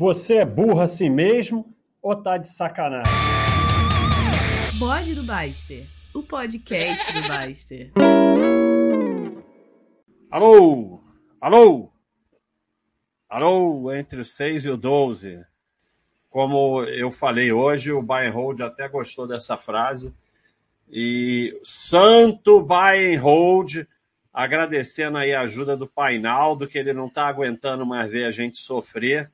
Você 0.00 0.36
é 0.36 0.46
burro 0.46 0.80
assim 0.80 1.10
mesmo 1.10 1.76
ou 2.00 2.16
tá 2.16 2.38
de 2.38 2.48
sacanagem? 2.48 3.12
Bode 4.78 5.14
do 5.14 5.22
Baster, 5.22 5.86
o 6.14 6.22
podcast 6.22 7.12
do 7.12 7.28
Baster. 7.28 7.92
Alô? 10.30 11.02
Alô? 11.38 11.92
Alô, 13.28 13.92
entre 13.92 14.22
o 14.22 14.24
6 14.24 14.64
e 14.64 14.70
o 14.70 14.78
12. 14.78 15.44
Como 16.30 16.82
eu 16.84 17.12
falei 17.12 17.52
hoje, 17.52 17.92
o 17.92 18.00
Buy 18.00 18.26
and 18.26 18.32
Hold 18.32 18.62
até 18.62 18.88
gostou 18.88 19.26
dessa 19.26 19.58
frase. 19.58 20.14
E 20.90 21.60
Santo 21.62 22.62
Buy 22.62 23.16
and 23.16 23.20
Hold, 23.20 23.84
agradecendo 24.32 25.18
aí 25.18 25.34
a 25.34 25.42
ajuda 25.42 25.76
do 25.76 25.86
Painaldo, 25.86 26.66
que 26.66 26.78
ele 26.78 26.94
não 26.94 27.08
está 27.08 27.26
aguentando 27.26 27.84
mais 27.84 28.10
ver 28.10 28.24
a 28.24 28.30
gente 28.30 28.56
sofrer. 28.56 29.30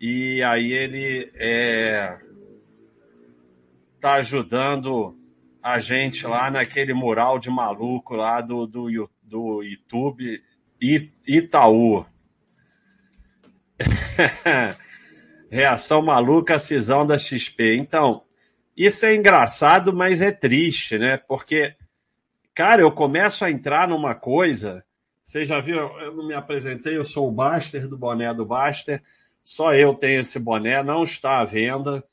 E 0.00 0.42
aí 0.42 0.72
ele 0.72 1.30
é, 1.34 2.18
tá 4.00 4.14
ajudando 4.14 5.14
a 5.62 5.78
gente 5.78 6.26
lá 6.26 6.50
naquele 6.50 6.94
mural 6.94 7.38
de 7.38 7.50
maluco 7.50 8.16
lá 8.16 8.40
do, 8.40 8.66
do, 8.66 9.10
do 9.22 9.62
YouTube 9.62 10.42
Itaú. 11.26 12.06
Reação 15.50 16.00
maluca, 16.00 16.58
cisão 16.58 17.04
da 17.04 17.18
XP. 17.18 17.76
Então, 17.76 18.22
isso 18.76 19.04
é 19.04 19.14
engraçado, 19.14 19.92
mas 19.92 20.22
é 20.22 20.32
triste, 20.32 20.96
né? 20.96 21.18
Porque, 21.18 21.74
cara, 22.54 22.80
eu 22.80 22.90
começo 22.90 23.44
a 23.44 23.50
entrar 23.50 23.86
numa 23.86 24.14
coisa. 24.14 24.82
Vocês 25.22 25.48
já 25.48 25.60
viram? 25.60 26.00
Eu 26.00 26.16
não 26.16 26.26
me 26.26 26.34
apresentei, 26.34 26.96
eu 26.96 27.04
sou 27.04 27.28
o 27.28 27.32
Baster 27.32 27.86
do 27.86 27.98
boné 27.98 28.32
do 28.32 28.46
Baster. 28.46 29.02
Só 29.42 29.74
eu 29.74 29.94
tenho 29.94 30.20
esse 30.20 30.38
boné, 30.38 30.82
não 30.82 31.02
está 31.02 31.40
à 31.40 31.44
venda. 31.44 32.04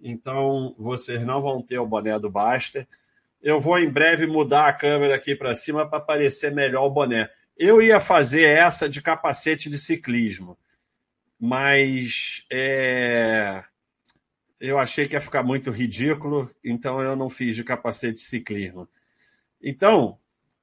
Então, 0.00 0.74
vocês 0.78 1.22
não 1.22 1.40
vão 1.40 1.62
ter 1.62 1.78
o 1.78 1.86
boné 1.86 2.18
do 2.18 2.30
Baster. 2.30 2.86
Eu 3.42 3.60
vou 3.60 3.78
em 3.78 3.88
breve 3.88 4.26
mudar 4.26 4.68
a 4.68 4.72
câmera 4.72 5.14
aqui 5.14 5.34
para 5.34 5.54
cima 5.54 5.88
para 5.88 5.98
aparecer 5.98 6.52
melhor 6.52 6.84
o 6.84 6.90
boné. 6.90 7.30
Eu 7.56 7.82
ia 7.82 8.00
fazer 8.00 8.44
essa 8.44 8.88
de 8.88 9.02
capacete 9.02 9.68
de 9.68 9.78
ciclismo, 9.78 10.56
mas 11.38 12.46
é, 12.50 13.64
eu 14.60 14.78
achei 14.78 15.06
que 15.06 15.14
ia 15.14 15.20
ficar 15.20 15.42
muito 15.42 15.70
ridículo, 15.70 16.50
então 16.64 17.00
eu 17.00 17.16
não 17.16 17.28
fiz 17.28 17.56
de 17.56 17.64
capacete 17.64 18.14
de 18.14 18.20
ciclismo. 18.20 18.88
Então, 19.62 20.10
o 20.10 20.18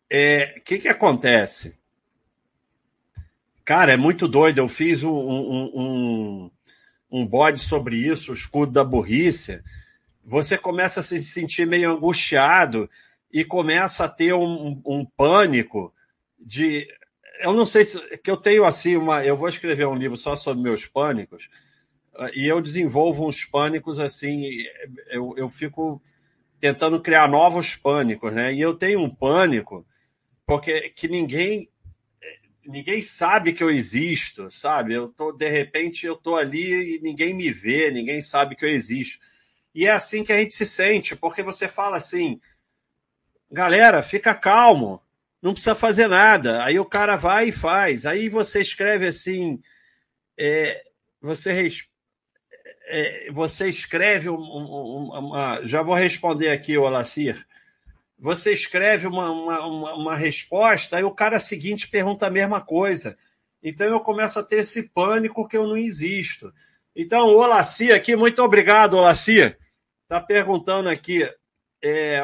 é, 0.09 0.59
que, 0.63 0.77
que 0.77 0.87
acontece? 0.87 1.77
Cara, 3.65 3.93
é 3.93 3.97
muito 3.97 4.27
doido. 4.27 4.59
Eu 4.59 4.67
fiz 4.67 5.03
um, 5.03 5.11
um, 5.11 5.71
um, 5.73 6.51
um 7.11 7.25
bode 7.25 7.59
sobre 7.59 7.97
isso, 7.97 8.31
o 8.31 8.35
escudo 8.35 8.71
da 8.71 8.83
burrice. 8.83 9.59
Você 10.23 10.55
começa 10.55 10.99
a 10.99 11.03
se 11.03 11.19
sentir 11.23 11.65
meio 11.65 11.91
angustiado 11.91 12.87
e 13.33 13.43
começa 13.43 14.05
a 14.05 14.09
ter 14.09 14.33
um, 14.33 14.81
um 14.85 15.03
pânico 15.03 15.91
de. 16.39 16.87
Eu 17.39 17.53
não 17.53 17.65
sei 17.65 17.83
se. 17.85 18.17
que 18.19 18.29
eu 18.29 18.37
tenho 18.37 18.65
assim 18.65 18.95
uma. 18.95 19.25
Eu 19.25 19.35
vou 19.35 19.49
escrever 19.49 19.87
um 19.87 19.95
livro 19.95 20.15
só 20.15 20.35
sobre 20.35 20.61
meus 20.61 20.85
pânicos, 20.85 21.49
e 22.35 22.45
eu 22.45 22.61
desenvolvo 22.61 23.27
uns 23.27 23.43
pânicos 23.43 23.99
assim. 23.99 24.43
Eu, 25.09 25.33
eu 25.37 25.49
fico 25.49 25.99
tentando 26.59 27.01
criar 27.01 27.27
novos 27.27 27.75
pânicos, 27.75 28.31
né? 28.31 28.53
E 28.53 28.61
eu 28.61 28.75
tenho 28.75 29.01
um 29.01 29.13
pânico 29.13 29.85
porque 30.45 30.91
que 30.91 31.07
ninguém 31.07 31.69
ninguém 32.67 33.01
sabe 33.01 33.53
que 33.53 33.63
eu 33.63 33.69
existo, 33.69 34.49
sabe? 34.51 34.93
Eu 34.93 35.09
tô 35.09 35.31
de 35.31 35.49
repente 35.49 36.05
eu 36.05 36.15
tô 36.15 36.35
ali 36.35 36.95
e 36.95 36.99
ninguém 37.01 37.33
me 37.33 37.51
vê, 37.51 37.91
ninguém 37.91 38.21
sabe 38.21 38.55
que 38.55 38.65
eu 38.65 38.69
existo. 38.69 39.19
E 39.73 39.85
é 39.85 39.91
assim 39.91 40.23
que 40.23 40.31
a 40.31 40.37
gente 40.37 40.53
se 40.53 40.65
sente, 40.65 41.15
porque 41.15 41.43
você 41.43 41.67
fala 41.67 41.97
assim, 41.97 42.39
galera, 43.51 44.01
fica 44.01 44.33
calmo, 44.33 45.01
não 45.41 45.53
precisa 45.53 45.75
fazer 45.75 46.07
nada. 46.07 46.63
Aí 46.63 46.79
o 46.79 46.85
cara 46.85 47.15
vai 47.17 47.49
e 47.49 47.51
faz. 47.51 48.05
Aí 48.05 48.29
você 48.29 48.61
escreve 48.61 49.07
assim, 49.07 49.61
é, 50.37 50.81
você, 51.21 51.69
é, 52.87 53.31
você 53.31 53.69
escreve 53.69 54.29
um, 54.29 54.35
um, 54.39 55.11
uma. 55.11 55.61
Já 55.67 55.81
vou 55.81 55.95
responder 55.95 56.49
aqui, 56.49 56.77
Olacir. 56.77 57.45
Você 58.17 58.53
escreve 58.53 59.07
uma, 59.07 59.29
uma, 59.31 59.93
uma, 59.95 60.15
resposta, 60.15 60.97
aí 60.97 61.03
o 61.03 61.11
cara 61.11 61.39
seguinte 61.39 61.87
pergunta 61.87 62.27
a 62.27 62.31
mesma 62.31 62.61
coisa. 62.61 63.17
Então 63.61 63.87
eu 63.87 63.99
começo 63.99 64.39
a 64.39 64.43
ter 64.43 64.57
esse 64.57 64.89
pânico 64.89 65.47
que 65.47 65.57
eu 65.57 65.67
não 65.67 65.75
existo. 65.75 66.53
Então, 66.95 67.27
o 67.27 67.37
Olacir 67.37 67.93
aqui, 67.93 68.15
muito 68.15 68.41
obrigado, 68.41 68.93
Olacir. 68.93 69.57
Está 70.03 70.21
perguntando 70.21 70.87
aqui. 70.87 71.29
É, 71.83 72.23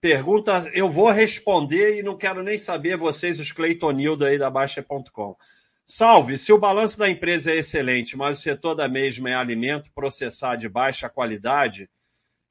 Pergunta, 0.00 0.70
eu 0.72 0.88
vou 0.88 1.10
responder 1.10 1.98
e 1.98 2.02
não 2.02 2.16
quero 2.16 2.40
nem 2.40 2.58
saber 2.58 2.96
vocês, 2.96 3.40
os 3.40 3.50
Cleitonildo 3.50 4.24
aí 4.24 4.38
da 4.38 4.48
Baixa.com. 4.48 5.36
Salve, 5.84 6.38
se 6.38 6.52
o 6.52 6.58
balanço 6.58 6.96
da 6.96 7.08
empresa 7.08 7.50
é 7.50 7.56
excelente, 7.56 8.16
mas 8.16 8.38
o 8.38 8.42
setor 8.42 8.76
da 8.76 8.88
mesma 8.88 9.30
é 9.30 9.34
alimento 9.34 9.90
processado 9.92 10.60
de 10.60 10.68
baixa 10.68 11.08
qualidade, 11.08 11.90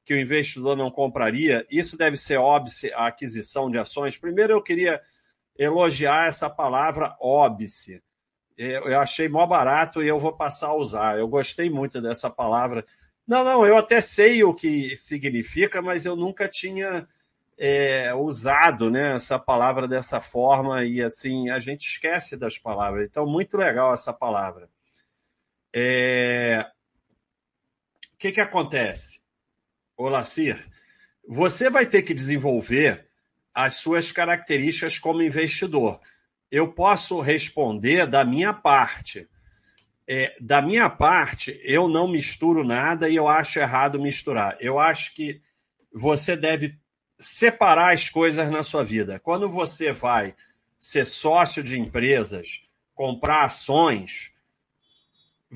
que 0.06 0.14
o 0.14 0.20
investidor 0.20 0.76
não 0.76 0.88
compraria, 0.88 1.66
isso 1.68 1.96
deve 1.96 2.16
ser 2.16 2.36
óbice 2.36 2.92
a 2.94 3.08
aquisição 3.08 3.68
de 3.68 3.76
ações. 3.76 4.16
Primeiro 4.16 4.52
eu 4.52 4.62
queria 4.62 5.02
elogiar 5.58 6.28
essa 6.28 6.48
palavra 6.48 7.16
óbice. 7.20 8.00
Eu 8.56 9.00
achei 9.00 9.28
mó 9.28 9.44
barato 9.44 10.00
e 10.00 10.06
eu 10.06 10.20
vou 10.20 10.32
passar 10.32 10.68
a 10.68 10.74
usar. 10.76 11.18
Eu 11.18 11.26
gostei 11.26 11.68
muito 11.68 12.00
dessa 12.00 12.30
palavra. 12.30 12.86
Não, 13.26 13.44
não, 13.44 13.66
eu 13.66 13.76
até 13.76 14.00
sei 14.00 14.44
o 14.44 14.54
que 14.54 14.96
significa, 14.96 15.82
mas 15.82 16.06
eu 16.06 16.14
nunca 16.14 16.48
tinha 16.48 17.06
é, 17.58 18.14
usado 18.14 18.88
né, 18.88 19.16
essa 19.16 19.40
palavra 19.40 19.88
dessa 19.88 20.20
forma 20.20 20.84
e 20.84 21.02
assim 21.02 21.50
a 21.50 21.58
gente 21.58 21.88
esquece 21.88 22.36
das 22.36 22.56
palavras. 22.58 23.04
Então, 23.04 23.26
muito 23.26 23.58
legal 23.58 23.92
essa 23.92 24.12
palavra. 24.12 24.68
É... 25.74 26.64
O 28.14 28.18
que, 28.18 28.32
que 28.32 28.40
acontece, 28.40 29.20
Olacir? 29.96 30.58
Você 31.26 31.70
vai 31.70 31.86
ter 31.86 32.02
que 32.02 32.14
desenvolver 32.14 33.06
as 33.54 33.76
suas 33.76 34.12
características 34.12 34.98
como 34.98 35.22
investidor. 35.22 36.00
Eu 36.50 36.72
posso 36.72 37.20
responder 37.20 38.06
da 38.06 38.24
minha 38.24 38.52
parte. 38.52 39.28
É, 40.06 40.36
da 40.40 40.62
minha 40.62 40.88
parte, 40.88 41.58
eu 41.64 41.88
não 41.88 42.06
misturo 42.06 42.62
nada 42.62 43.08
e 43.08 43.16
eu 43.16 43.26
acho 43.26 43.58
errado 43.58 43.98
misturar. 43.98 44.56
Eu 44.60 44.78
acho 44.78 45.14
que 45.14 45.40
você 45.92 46.36
deve 46.36 46.78
separar 47.18 47.94
as 47.94 48.08
coisas 48.10 48.50
na 48.50 48.62
sua 48.62 48.84
vida. 48.84 49.18
Quando 49.18 49.50
você 49.50 49.92
vai 49.92 50.34
ser 50.78 51.06
sócio 51.06 51.62
de 51.62 51.78
empresas, 51.78 52.62
comprar 52.94 53.44
ações, 53.44 54.32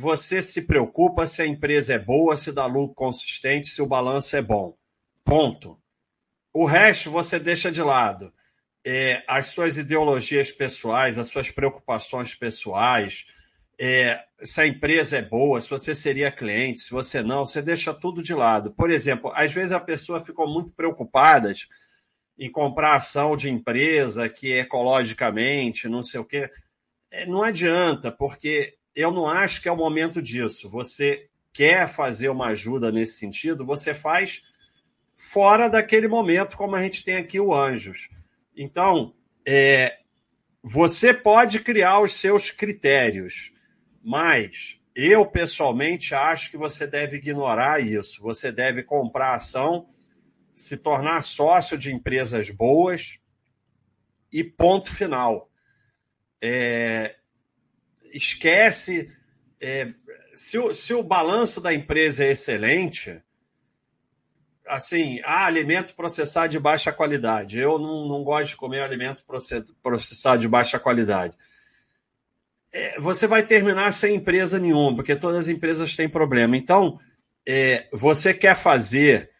você 0.01 0.41
se 0.41 0.63
preocupa 0.63 1.27
se 1.27 1.43
a 1.43 1.47
empresa 1.47 1.93
é 1.93 1.99
boa, 1.99 2.35
se 2.35 2.51
dá 2.51 2.65
lucro 2.65 2.95
consistente, 2.95 3.69
se 3.69 3.83
o 3.83 3.87
balanço 3.87 4.35
é 4.35 4.41
bom. 4.41 4.75
Ponto. 5.23 5.79
O 6.55 6.65
resto 6.65 7.11
você 7.11 7.39
deixa 7.39 7.71
de 7.71 7.83
lado. 7.83 8.33
É, 8.83 9.23
as 9.29 9.49
suas 9.49 9.77
ideologias 9.77 10.51
pessoais, 10.51 11.19
as 11.19 11.29
suas 11.29 11.51
preocupações 11.51 12.35
pessoais, 12.35 13.27
é, 13.79 14.25
se 14.43 14.63
a 14.63 14.67
empresa 14.67 15.19
é 15.19 15.23
boa, 15.23 15.61
se 15.61 15.69
você 15.69 15.95
seria 15.95 16.33
cliente, 16.33 16.81
se 16.81 16.91
você 16.91 17.23
não, 17.23 17.45
você 17.45 17.61
deixa 17.61 17.93
tudo 17.93 18.23
de 18.23 18.33
lado. 18.33 18.73
Por 18.73 18.91
exemplo, 18.91 19.31
às 19.35 19.53
vezes 19.53 19.73
a 19.73 19.81
pessoa 19.81 20.25
ficou 20.25 20.49
muito 20.49 20.71
preocupada 20.71 21.53
em 22.39 22.51
comprar 22.51 22.95
ação 22.95 23.37
de 23.37 23.51
empresa 23.51 24.31
que 24.31 24.51
ecologicamente, 24.51 25.91
não 25.91 26.03
sei 26.03 26.21
o 26.21 26.25
quê. 26.25 26.51
É, 27.11 27.27
não 27.27 27.43
adianta, 27.43 28.11
porque 28.11 28.79
eu 29.01 29.11
não 29.11 29.29
acho 29.29 29.63
que 29.63 29.69
é 29.69 29.73
o 29.73 29.77
momento 29.77 30.21
disso. 30.21 30.69
Você 30.69 31.29
quer 31.53 31.89
fazer 31.89 32.29
uma 32.29 32.49
ajuda 32.49 32.93
nesse 32.93 33.19
sentido, 33.19 33.65
você 33.65 33.95
faz 33.95 34.43
fora 35.17 35.69
daquele 35.69 36.09
momento, 36.09 36.57
como 36.57 36.77
a 36.77 36.83
gente 36.83 37.05
tem 37.05 37.17
aqui 37.17 37.39
o 37.41 37.55
Anjos. 37.55 38.09
Então, 38.57 39.15
é, 39.47 39.99
você 40.63 41.13
pode 41.13 41.61
criar 41.61 42.01
os 42.01 42.15
seus 42.15 42.51
critérios 42.51 43.53
mas 44.03 44.81
eu, 44.95 45.27
pessoalmente, 45.27 46.15
acho 46.15 46.51
que 46.51 46.57
você 46.57 46.87
deve 46.87 47.19
ignorar 47.19 47.81
isso. 47.81 48.23
Você 48.23 48.51
deve 48.51 48.83
comprar 48.83 49.35
ação, 49.35 49.89
se 50.55 50.77
tornar 50.77 51.23
sócio 51.23 51.77
de 51.77 51.93
empresas 51.93 52.51
boas 52.51 53.21
e 54.33 54.43
ponto 54.43 54.93
final. 54.93 55.51
É, 56.43 57.17
esquece. 58.13 59.11
É, 59.61 59.93
se, 60.35 60.59
o, 60.59 60.75
se 60.75 60.95
o 60.95 61.03
balanço 61.03 61.61
da 61.61 61.73
empresa 61.73 62.25
é 62.25 62.33
excelente, 62.33 63.21
assim, 64.67 65.21
ah, 65.25 65.47
alimento 65.47 65.95
processado 65.95 66.49
de 66.49 66.59
baixa 66.59 66.93
qualidade. 66.93 67.59
Eu 67.59 67.79
não, 67.79 68.09
não 68.09 68.23
gosto 68.25 68.51
de 68.51 68.57
comer 68.57 68.83
alimento 68.83 69.25
processado 69.83 70.41
de 70.41 70.49
baixa 70.49 70.79
qualidade 70.79 71.37
é, 72.73 73.01
você 73.01 73.27
vai 73.27 73.45
terminar 73.45 73.93
sem 73.93 74.17
empresa 74.17 74.59
nenhuma, 74.59 74.95
porque 74.95 75.17
todas 75.17 75.41
as 75.41 75.49
empresas 75.49 75.95
têm 75.97 76.09
problema. 76.09 76.57
Então, 76.57 76.99
é, 77.47 77.89
você 77.93 78.33
quer 78.33 78.57
fazer 78.57 79.31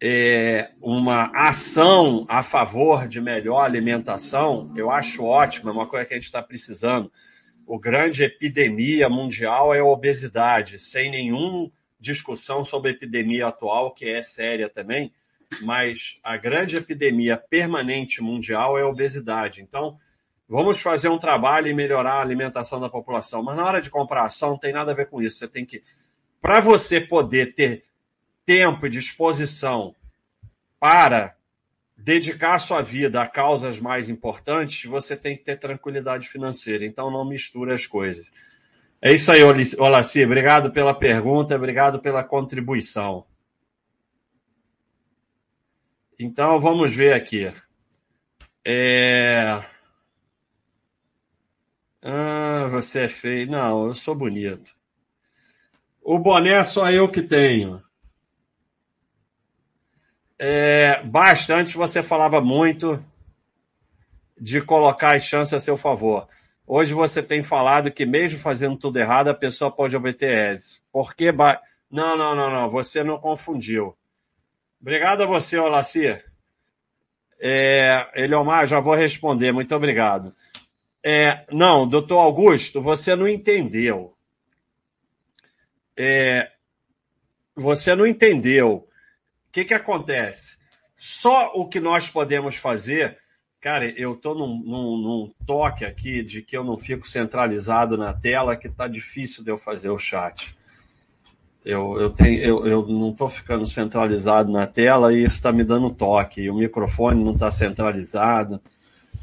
é, 0.00 0.70
uma 0.80 1.30
ação 1.34 2.24
a 2.28 2.42
favor 2.42 3.08
de 3.08 3.20
melhor 3.20 3.64
alimentação, 3.64 4.72
eu 4.76 4.90
acho 4.90 5.24
ótimo, 5.24 5.70
é 5.70 5.72
uma 5.72 5.86
coisa 5.86 6.06
que 6.06 6.14
a 6.14 6.16
gente 6.16 6.26
está 6.26 6.42
precisando. 6.42 7.10
O 7.68 7.78
grande 7.78 8.24
epidemia 8.24 9.10
mundial 9.10 9.74
é 9.74 9.80
a 9.80 9.84
obesidade, 9.84 10.78
sem 10.78 11.10
nenhuma 11.10 11.70
discussão 12.00 12.64
sobre 12.64 12.90
a 12.90 12.94
epidemia 12.94 13.46
atual, 13.46 13.92
que 13.92 14.08
é 14.08 14.22
séria 14.22 14.70
também, 14.70 15.12
mas 15.60 16.18
a 16.24 16.38
grande 16.38 16.78
epidemia 16.78 17.36
permanente 17.36 18.22
mundial 18.22 18.78
é 18.78 18.82
a 18.84 18.88
obesidade. 18.88 19.60
Então, 19.60 19.98
vamos 20.48 20.80
fazer 20.80 21.10
um 21.10 21.18
trabalho 21.18 21.68
e 21.68 21.74
melhorar 21.74 22.14
a 22.14 22.22
alimentação 22.22 22.80
da 22.80 22.88
população. 22.88 23.42
Mas 23.42 23.58
na 23.58 23.66
hora 23.66 23.82
de 23.82 23.90
comprar 23.90 24.24
ação, 24.24 24.52
não 24.52 24.58
tem 24.58 24.72
nada 24.72 24.92
a 24.92 24.94
ver 24.94 25.10
com 25.10 25.20
isso. 25.20 25.36
Você 25.36 25.46
tem 25.46 25.66
que. 25.66 25.82
Para 26.40 26.60
você 26.60 26.98
poder 27.02 27.52
ter 27.52 27.84
tempo 28.46 28.86
e 28.86 28.90
disposição 28.90 29.94
para 30.80 31.36
dedicar 31.98 32.58
sua 32.60 32.80
vida 32.80 33.20
a 33.20 33.26
causas 33.26 33.80
mais 33.80 34.08
importantes, 34.08 34.88
você 34.88 35.16
tem 35.16 35.36
que 35.36 35.42
ter 35.42 35.58
tranquilidade 35.58 36.28
financeira. 36.28 36.86
Então, 36.86 37.10
não 37.10 37.28
misture 37.28 37.72
as 37.72 37.86
coisas. 37.86 38.26
É 39.02 39.12
isso 39.12 39.30
aí, 39.30 39.42
Olaci. 39.42 40.24
Obrigado 40.24 40.70
pela 40.70 40.94
pergunta, 40.94 41.56
obrigado 41.56 42.00
pela 42.00 42.22
contribuição. 42.22 43.26
Então, 46.18 46.60
vamos 46.60 46.94
ver 46.94 47.14
aqui. 47.14 47.52
É... 48.64 49.62
Ah, 52.02 52.68
você 52.70 53.02
é 53.02 53.08
feio. 53.08 53.50
Não, 53.50 53.86
eu 53.86 53.94
sou 53.94 54.14
bonito. 54.14 54.74
O 56.02 56.18
boné 56.18 56.64
só 56.64 56.90
eu 56.90 57.08
que 57.08 57.22
tenho. 57.22 57.82
É, 60.38 61.02
você 61.74 62.02
falava 62.02 62.40
muito 62.40 63.04
de 64.40 64.60
colocar 64.60 65.16
as 65.16 65.24
chances 65.24 65.54
a 65.54 65.60
seu 65.60 65.76
favor. 65.76 66.28
Hoje 66.66 66.94
você 66.94 67.22
tem 67.22 67.42
falado 67.42 67.90
que, 67.90 68.06
mesmo 68.06 68.38
fazendo 68.38 68.76
tudo 68.76 68.98
errado, 68.98 69.28
a 69.28 69.34
pessoa 69.34 69.70
pode 69.70 69.96
obter 69.96 70.52
êxito. 70.52 70.80
Por 70.92 71.14
que. 71.14 71.32
Ba... 71.32 71.60
Não, 71.90 72.16
não, 72.16 72.34
não, 72.34 72.50
não. 72.50 72.70
Você 72.70 73.02
não 73.02 73.18
confundiu. 73.18 73.96
Obrigado 74.80 75.22
a 75.22 75.26
você, 75.26 75.58
Olacir. 75.58 76.24
É, 77.40 78.06
Eliomar, 78.14 78.66
já 78.66 78.80
vou 78.80 78.94
responder. 78.94 79.50
Muito 79.50 79.74
obrigado. 79.74 80.34
É, 81.02 81.44
não, 81.50 81.88
doutor 81.88 82.18
Augusto, 82.18 82.82
você 82.82 83.16
não 83.16 83.26
entendeu. 83.26 84.14
É, 85.96 86.50
você 87.56 87.94
não 87.94 88.06
entendeu. 88.06 88.88
O 89.48 89.52
que, 89.52 89.64
que 89.64 89.74
acontece? 89.74 90.56
Só 90.96 91.52
o 91.54 91.66
que 91.66 91.80
nós 91.80 92.10
podemos 92.10 92.56
fazer. 92.56 93.18
Cara, 93.60 93.88
eu 93.98 94.12
estou 94.12 94.34
num, 94.34 94.58
num, 94.58 94.96
num, 94.98 95.32
toque 95.46 95.84
aqui 95.84 96.22
de 96.22 96.42
que 96.42 96.56
eu 96.56 96.62
não 96.62 96.76
fico 96.76 97.06
centralizado 97.06 97.96
na 97.96 98.12
tela, 98.12 98.56
que 98.56 98.68
está 98.68 98.86
difícil 98.86 99.42
de 99.42 99.50
eu 99.50 99.58
fazer 99.58 99.88
o 99.88 99.98
chat. 99.98 100.56
Eu, 101.64 102.00
eu, 102.00 102.10
tenho, 102.10 102.40
eu, 102.40 102.66
eu 102.66 102.86
não 102.86 103.10
estou 103.10 103.28
ficando 103.28 103.66
centralizado 103.66 104.50
na 104.50 104.66
tela 104.66 105.12
e 105.12 105.24
isso 105.24 105.36
está 105.36 105.50
me 105.50 105.64
dando 105.64 105.90
toque. 105.90 106.42
E 106.42 106.50
o 106.50 106.54
microfone 106.54 107.22
não 107.22 107.32
está 107.32 107.50
centralizado. 107.50 108.60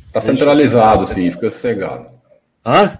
Está 0.07 0.22
centralizado, 0.22 1.07
sim, 1.07 1.31
fica 1.31 1.50
sossegado. 1.50 2.10
Hã? 2.66 2.98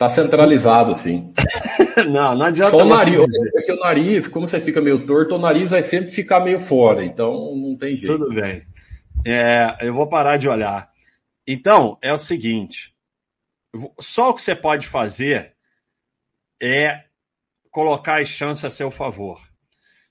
Está 0.00 0.08
centralizado, 0.08 0.94
sim. 0.94 1.30
não, 2.10 2.34
não 2.34 2.46
adianta. 2.46 2.70
Só 2.70 2.78
o 2.78 2.84
nariz. 2.86 3.22
É 3.54 3.60
que 3.60 3.72
o 3.72 3.78
nariz, 3.80 4.26
como 4.26 4.48
você 4.48 4.58
fica 4.58 4.80
meio 4.80 5.04
torto, 5.04 5.34
o 5.34 5.38
nariz 5.38 5.72
vai 5.72 5.82
sempre 5.82 6.10
ficar 6.10 6.40
meio 6.40 6.58
fora, 6.58 7.04
então 7.04 7.54
não 7.54 7.76
tem 7.76 7.98
jeito. 7.98 8.16
Tudo 8.16 8.34
bem. 8.34 8.66
É, 9.26 9.76
eu 9.82 9.92
vou 9.92 10.08
parar 10.08 10.38
de 10.38 10.48
olhar. 10.48 10.90
Então, 11.46 11.98
é 12.00 12.10
o 12.14 12.16
seguinte: 12.16 12.94
só 14.00 14.30
o 14.30 14.34
que 14.34 14.40
você 14.40 14.54
pode 14.54 14.86
fazer 14.86 15.52
é 16.58 17.04
colocar 17.70 18.22
as 18.22 18.28
chances 18.28 18.64
a 18.64 18.70
seu 18.70 18.90
favor. 18.90 19.38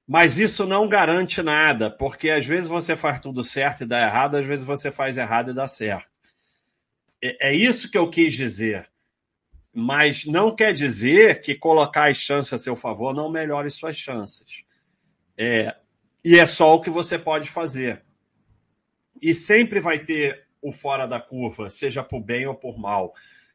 Mas 0.08 0.38
isso 0.38 0.68
não 0.68 0.88
garante 0.88 1.42
nada, 1.42 1.90
porque 1.90 2.30
às 2.30 2.46
vezes 2.46 2.68
você 2.68 2.96
faz 2.96 3.20
tudo 3.20 3.44
certo 3.44 3.82
e 3.82 3.88
dá 3.88 4.00
errado, 4.04 4.38
às 4.38 4.46
vezes 4.46 4.64
você 4.64 4.92
faz 4.92 5.18
errado 5.18 5.50
e 5.50 5.56
dá 5.56 5.68
certo. 5.68 6.12
É, 7.24 7.50
é 7.50 7.56
isso 7.56 7.90
que 7.90 7.98
eu 7.98 8.08
quis 8.08 8.36
dizer. 8.36 8.88
Mas 9.74 10.25
não 10.25 10.56
quer 10.56 10.74
dizer 10.74 11.42
que 11.42 11.56
colocar 11.56 12.10
as 12.10 12.18
chances 12.18 12.54
a 12.54 12.57
seu 12.57 12.75
favor 12.75 13.13
não 13.13 13.30
melhore 13.30 13.69
suas 13.69 13.95
chances. 13.95 14.63
É, 15.38 15.75
e 16.24 16.38
é 16.38 16.45
só 16.45 16.75
o 16.75 16.81
que 16.81 16.89
você 16.89 17.18
pode 17.18 17.50
fazer. 17.50 18.04
E 19.21 19.33
sempre 19.33 19.80
vai 19.80 20.00
ter 20.00 20.48
o 20.62 20.71
fora 20.71 21.06
da 21.06 21.19
curva, 21.19 21.69
seja 21.69 22.04
por 22.04 22.21
bem 22.21 22.45
ou 22.48 22.56
por 22.56 22.77
mal. 22.77 23.13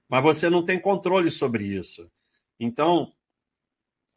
Mas 0.09 0.23
você 0.23 0.49
não 0.49 0.65
tem 0.65 0.79
controle 0.79 1.31
sobre 1.31 1.65
isso. 1.65 2.11
Então, 2.59 3.13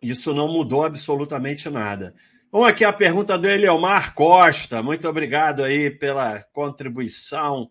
isso 0.01 0.33
não 0.33 0.47
mudou 0.47 0.83
absolutamente 0.83 1.69
nada. 1.69 2.13
Vamos 2.51 2.69
aqui 2.69 2.85
a 2.85 2.93
pergunta 2.93 3.37
do 3.37 3.47
Eliomar 3.47 4.13
Costa. 4.13 4.81
Muito 4.81 5.07
obrigado 5.07 5.63
aí 5.63 5.91
pela 5.91 6.41
contribuição. 6.53 7.69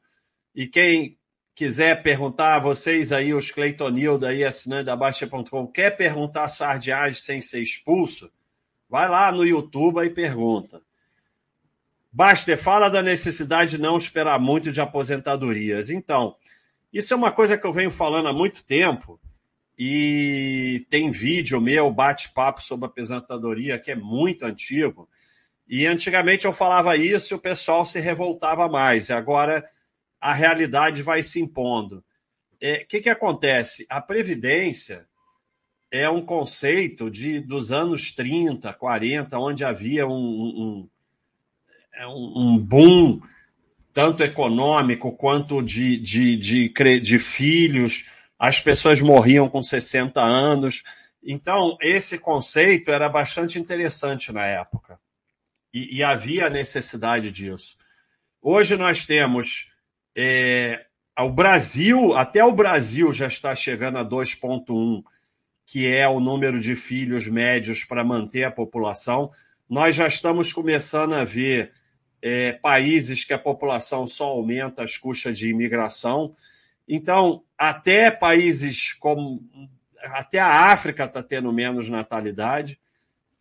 E 0.55 0.67
quem 0.67 1.16
quiser 1.57 2.03
perguntar, 2.03 2.59
vocês 2.59 3.11
aí, 3.11 3.33
os 3.33 3.51
Cleitonildo 3.51 4.27
aí, 4.27 4.45
assinando 4.45 4.85
da 4.85 4.95
Baixa.com, 4.95 5.67
quer 5.67 5.97
perguntar 5.97 6.49
sardiagem 6.49 7.19
sem 7.19 7.41
ser 7.41 7.63
expulso? 7.63 8.31
Vai 8.91 9.09
lá 9.09 9.33
no 9.33 9.43
YouTube 9.43 10.05
e 10.05 10.11
pergunta. 10.11 10.83
Baster, 12.13 12.59
fala 12.59 12.91
da 12.91 13.03
necessidade 13.03 13.73
de 13.73 13.79
não 13.79 13.97
esperar 13.97 14.39
muito 14.39 14.71
de 14.71 14.83
aposentadorias. 14.83 15.89
Então, 15.89 16.37
isso 16.93 17.15
é 17.15 17.17
uma 17.17 17.33
coisa 17.33 17.57
que 17.57 17.67
eu 17.67 17.73
venho 17.73 17.91
falando 17.91 18.29
há 18.29 18.35
muito 18.35 18.63
tempo 18.63 19.19
e 19.79 20.87
tem 20.91 21.11
vídeo 21.11 21.59
meu, 21.59 21.91
bate-papo 21.91 22.63
sobre 22.63 22.85
aposentadoria, 22.85 23.79
que 23.79 23.91
é 23.91 23.97
muito 23.97 24.45
antigo. 24.45 25.09
E 25.67 25.87
antigamente 25.87 26.45
eu 26.45 26.53
falava 26.53 26.99
isso 26.99 27.33
e 27.33 27.37
o 27.37 27.41
pessoal 27.41 27.87
se 27.87 27.99
revoltava 27.99 28.69
mais. 28.69 29.11
Agora 29.11 29.67
a 30.21 30.33
realidade 30.33 31.03
vai 31.03 31.23
se 31.23 31.41
impondo. 31.41 31.97
O 31.99 32.03
é, 32.61 32.85
que, 32.85 33.01
que 33.01 33.11
acontece? 33.11 33.87
A 33.89 34.01
Previdência 34.01 35.07
é 35.91 36.09
um 36.09 36.25
conceito 36.25 37.11
de, 37.11 37.41
dos 37.41 37.71
anos 37.71 38.13
30, 38.13 38.73
40, 38.73 39.39
onde 39.39 39.65
havia 39.65 40.07
um, 40.07 40.11
um, 40.13 40.89
um, 42.07 42.55
um 42.55 42.59
boom 42.59 43.21
tanto 43.93 44.23
econômico 44.23 45.13
quanto 45.13 45.63
de, 45.63 45.97
de, 45.99 46.37
de, 46.37 47.01
de 47.01 47.19
filhos 47.19 48.05
as 48.39 48.61
pessoas 48.61 49.01
morriam 49.01 49.49
com 49.49 49.63
60 49.63 50.21
anos. 50.21 50.83
Então, 51.23 51.77
esse 51.81 52.19
conceito 52.19 52.91
era 52.91 53.09
bastante 53.09 53.59
interessante 53.59 54.31
na 54.33 54.45
época. 54.45 55.01
E, 55.73 55.97
e 55.97 56.05
havia 56.05 56.51
necessidade 56.51 57.31
disso. 57.31 57.77
Hoje 58.43 58.77
nós 58.77 59.07
temos 59.07 59.69
é, 60.17 60.87
o 61.19 61.29
Brasil, 61.29 62.15
até 62.15 62.43
o 62.43 62.53
Brasil 62.53 63.13
já 63.13 63.27
está 63.27 63.55
chegando 63.55 63.99
a 63.99 64.05
2,1, 64.05 65.03
que 65.67 65.87
é 65.87 66.09
o 66.09 66.21
número 66.21 66.59
de 66.59 66.75
filhos 66.75 67.29
médios 67.29 67.85
para 67.85 68.03
manter 68.03 68.45
a 68.45 68.51
população. 68.51 69.31
Nós 69.69 69.95
já 69.95 70.07
estamos 70.07 70.53
começando 70.53 71.15
a 71.15 71.25
ver 71.25 71.73
é, 72.23 72.53
países 72.53 73.25
que 73.25 73.35
a 73.35 73.39
população 73.39 74.07
só 74.07 74.29
aumenta 74.29 74.83
às 74.83 74.97
custas 74.97 75.39
de 75.39 75.51
imigração. 75.51 76.35
Então, 76.89 77.43
até 77.59 78.11
países 78.11 78.93
como. 78.95 79.43
Até 80.03 80.39
a 80.39 80.73
África 80.73 81.05
está 81.05 81.23
tendo 81.23 81.53
menos 81.53 81.89
natalidade. 81.89 82.79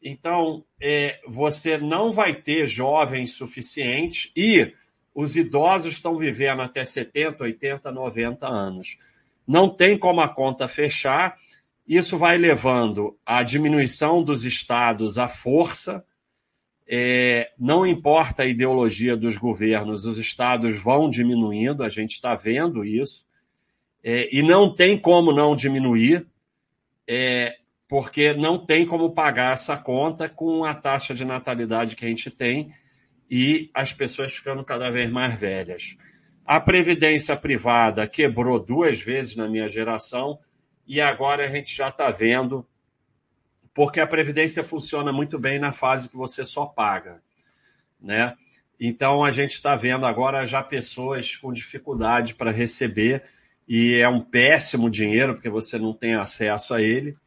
Então, 0.02 0.66
é, 0.82 1.20
você 1.28 1.78
não 1.78 2.12
vai 2.12 2.34
ter 2.36 2.68
jovens 2.68 3.32
suficientes 3.34 4.32
e 4.36 4.74
os 5.16 5.38
idosos 5.38 5.94
estão 5.94 6.18
vivendo 6.18 6.62
até 6.62 6.84
70, 6.84 7.44
80, 7.44 7.92
90 7.92 8.48
anos. 8.48 9.00
Não 9.48 9.70
tem 9.70 9.98
como 9.98 10.20
a 10.20 10.28
conta 10.28 10.68
fechar. 10.68 11.38
Isso 11.88 12.18
vai 12.18 12.38
levando 12.38 13.18
à 13.26 13.42
diminuição 13.42 14.22
dos 14.22 14.44
estados 14.44 15.18
à 15.18 15.30
força. 15.30 16.06
É, 16.86 17.52
não 17.58 17.86
importa 17.86 18.44
a 18.44 18.46
ideologia 18.46 19.16
dos 19.16 19.38
governos, 19.38 20.06
os 20.06 20.20
estados 20.20 20.78
vão 20.78 21.10
diminuindo, 21.10 21.82
a 21.82 21.90
gente 21.90 22.12
está 22.12 22.36
vendo 22.36 22.84
isso 22.84 23.26
é, 24.08 24.30
e 24.32 24.44
não 24.44 24.72
tem 24.72 24.96
como 24.96 25.32
não 25.32 25.56
diminuir, 25.56 26.28
é, 27.08 27.56
porque 27.88 28.34
não 28.34 28.64
tem 28.64 28.86
como 28.86 29.10
pagar 29.10 29.54
essa 29.54 29.76
conta 29.76 30.30
com 30.30 30.64
a 30.64 30.76
taxa 30.76 31.12
de 31.16 31.26
natalidade 31.26 31.96
que 31.96 32.06
a 32.06 32.08
gente 32.08 32.30
tem 32.30 32.72
e 33.30 33.70
as 33.74 33.92
pessoas 33.94 34.34
ficando 34.34 34.64
cada 34.64 34.90
vez 34.90 35.12
mais 35.12 35.36
velhas. 35.36 35.98
A 36.46 36.60
previdência 36.60 37.36
privada 37.36 38.08
quebrou 38.08 38.60
duas 38.60 39.02
vezes 39.02 39.36
na 39.36 39.48
minha 39.48 39.68
geração, 39.68 40.40
e 40.88 41.02
agora 41.02 41.46
a 41.46 41.50
gente 41.50 41.76
já 41.76 41.90
está 41.90 42.12
vendo, 42.12 42.66
porque 43.74 44.00
a 44.00 44.08
Previdência 44.08 44.64
funciona 44.64 45.12
muito 45.12 45.40
bem 45.40 45.58
na 45.58 45.72
fase 45.72 46.08
que 46.08 46.16
você 46.16 46.46
só 46.46 46.66
paga. 46.66 47.22
Né? 48.00 48.36
Então 48.80 49.24
a 49.24 49.32
gente 49.32 49.54
está 49.54 49.76
vendo 49.76 50.06
agora 50.06 50.46
já 50.46 50.62
pessoas 50.62 51.36
com 51.36 51.52
dificuldade 51.52 52.36
para 52.36 52.52
receber, 52.52 53.24
e 53.68 53.96
é 53.96 54.08
um 54.08 54.22
péssimo 54.22 54.90
dinheiro, 54.90 55.34
porque 55.34 55.50
você 55.50 55.80
não 55.80 55.92
tem 55.92 56.14
acesso 56.14 56.76
a 56.76 56.82
ele. 56.82 57.18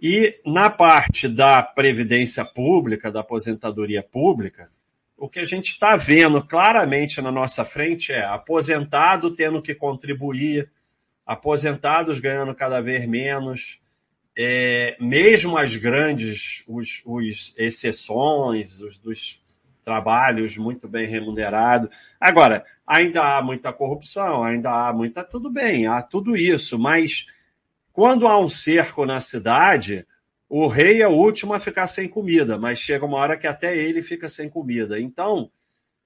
E 0.00 0.40
na 0.44 0.68
parte 0.68 1.28
da 1.28 1.62
previdência 1.62 2.44
pública, 2.44 3.12
da 3.12 3.20
aposentadoria 3.20 4.02
pública, 4.02 4.70
o 5.18 5.28
que 5.28 5.40
a 5.40 5.44
gente 5.44 5.72
está 5.72 5.96
vendo 5.96 6.42
claramente 6.42 7.20
na 7.20 7.32
nossa 7.32 7.64
frente 7.64 8.12
é 8.12 8.24
aposentado 8.24 9.32
tendo 9.32 9.60
que 9.60 9.74
contribuir, 9.74 10.70
aposentados 11.26 12.20
ganhando 12.20 12.54
cada 12.54 12.80
vez 12.80 13.04
menos, 13.06 13.82
é, 14.36 14.96
mesmo 15.00 15.58
as 15.58 15.74
grandes, 15.74 16.62
os, 16.68 17.02
os 17.04 17.52
exceções, 17.58 18.78
os 18.78 18.96
dos 18.96 19.42
trabalhos 19.82 20.56
muito 20.56 20.86
bem 20.86 21.06
remunerados. 21.06 21.88
Agora, 22.20 22.64
ainda 22.86 23.36
há 23.36 23.42
muita 23.42 23.72
corrupção, 23.72 24.44
ainda 24.44 24.70
há 24.70 24.92
muita. 24.92 25.24
Tudo 25.24 25.50
bem, 25.50 25.88
há 25.88 26.00
tudo 26.00 26.36
isso, 26.36 26.78
mas 26.78 27.26
quando 27.92 28.28
há 28.28 28.38
um 28.38 28.48
cerco 28.48 29.04
na 29.04 29.20
cidade, 29.20 30.06
o 30.48 30.66
rei 30.66 31.02
é 31.02 31.08
o 31.08 31.12
último 31.12 31.52
a 31.52 31.60
ficar 31.60 31.86
sem 31.88 32.08
comida, 32.08 32.56
mas 32.56 32.78
chega 32.78 33.04
uma 33.04 33.18
hora 33.18 33.36
que 33.36 33.46
até 33.46 33.76
ele 33.76 34.02
fica 34.02 34.28
sem 34.28 34.48
comida. 34.48 34.98
Então, 34.98 35.50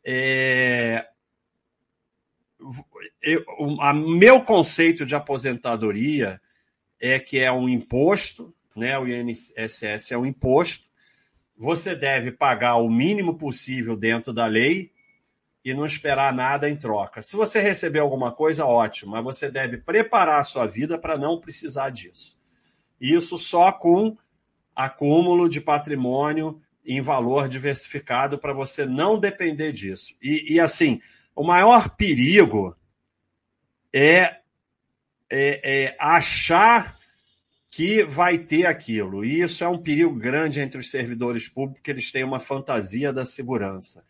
é... 0.05 1.07
Eu, 3.21 3.45
a 3.81 3.93
meu 3.93 4.43
conceito 4.43 5.05
de 5.05 5.15
aposentadoria 5.15 6.41
é 7.01 7.19
que 7.19 7.39
é 7.39 7.51
um 7.51 7.69
imposto, 7.69 8.55
né? 8.77 8.97
O 8.97 9.07
INSS 9.07 10.13
é 10.13 10.19
um 10.19 10.25
imposto. 10.25 10.87
Você 11.57 11.97
deve 11.97 12.31
pagar 12.31 12.77
o 12.77 12.89
mínimo 12.89 13.37
possível 13.37 13.97
dentro 13.97 14.33
da 14.33 14.47
lei 14.47 14.91
e 15.65 15.75
não 15.75 15.87
esperar 15.87 16.33
nada 16.33 16.69
em 16.69 16.77
troca. 16.77 17.23
Se 17.23 17.37
você 17.37 17.61
receber 17.61 18.01
alguma 18.01 18.33
coisa, 18.33 18.65
ótimo, 18.65 19.13
mas 19.13 19.25
você 19.25 19.51
deve 19.51 19.79
preparar 19.79 20.41
a 20.41 20.45
sua 20.45 20.67
vida 20.67 20.99
para 20.99 21.17
não 21.17 21.41
precisar 21.41 21.91
disso. 21.91 22.37
Isso 23.01 23.39
só 23.39 23.73
com 23.73 24.17
acúmulo 24.75 25.49
de 25.49 25.61
patrimônio 25.61 26.61
em 26.85 27.01
valor 27.01 27.49
diversificado 27.49 28.39
para 28.39 28.53
você 28.53 28.85
não 28.85 29.19
depender 29.19 29.73
disso. 29.73 30.15
E, 30.21 30.55
e, 30.55 30.61
assim, 30.61 31.01
o 31.35 31.45
maior 31.45 31.91
perigo 31.91 32.77
é, 33.93 34.39
é, 35.31 35.85
é 35.85 35.97
achar 35.99 36.99
que 37.71 38.05
vai 38.05 38.39
ter 38.39 38.67
aquilo. 38.67 39.25
E 39.25 39.41
isso 39.41 39.65
é 39.65 39.69
um 39.69 39.79
perigo 39.79 40.15
grande 40.15 40.61
entre 40.61 40.79
os 40.79 40.91
servidores 40.91 41.49
públicos, 41.49 41.83
que 41.83 41.91
eles 41.91 42.13
têm 42.13 42.25
uma 42.25 42.39
fantasia 42.39 43.13
da 43.13 43.25
segurança. 43.25 44.05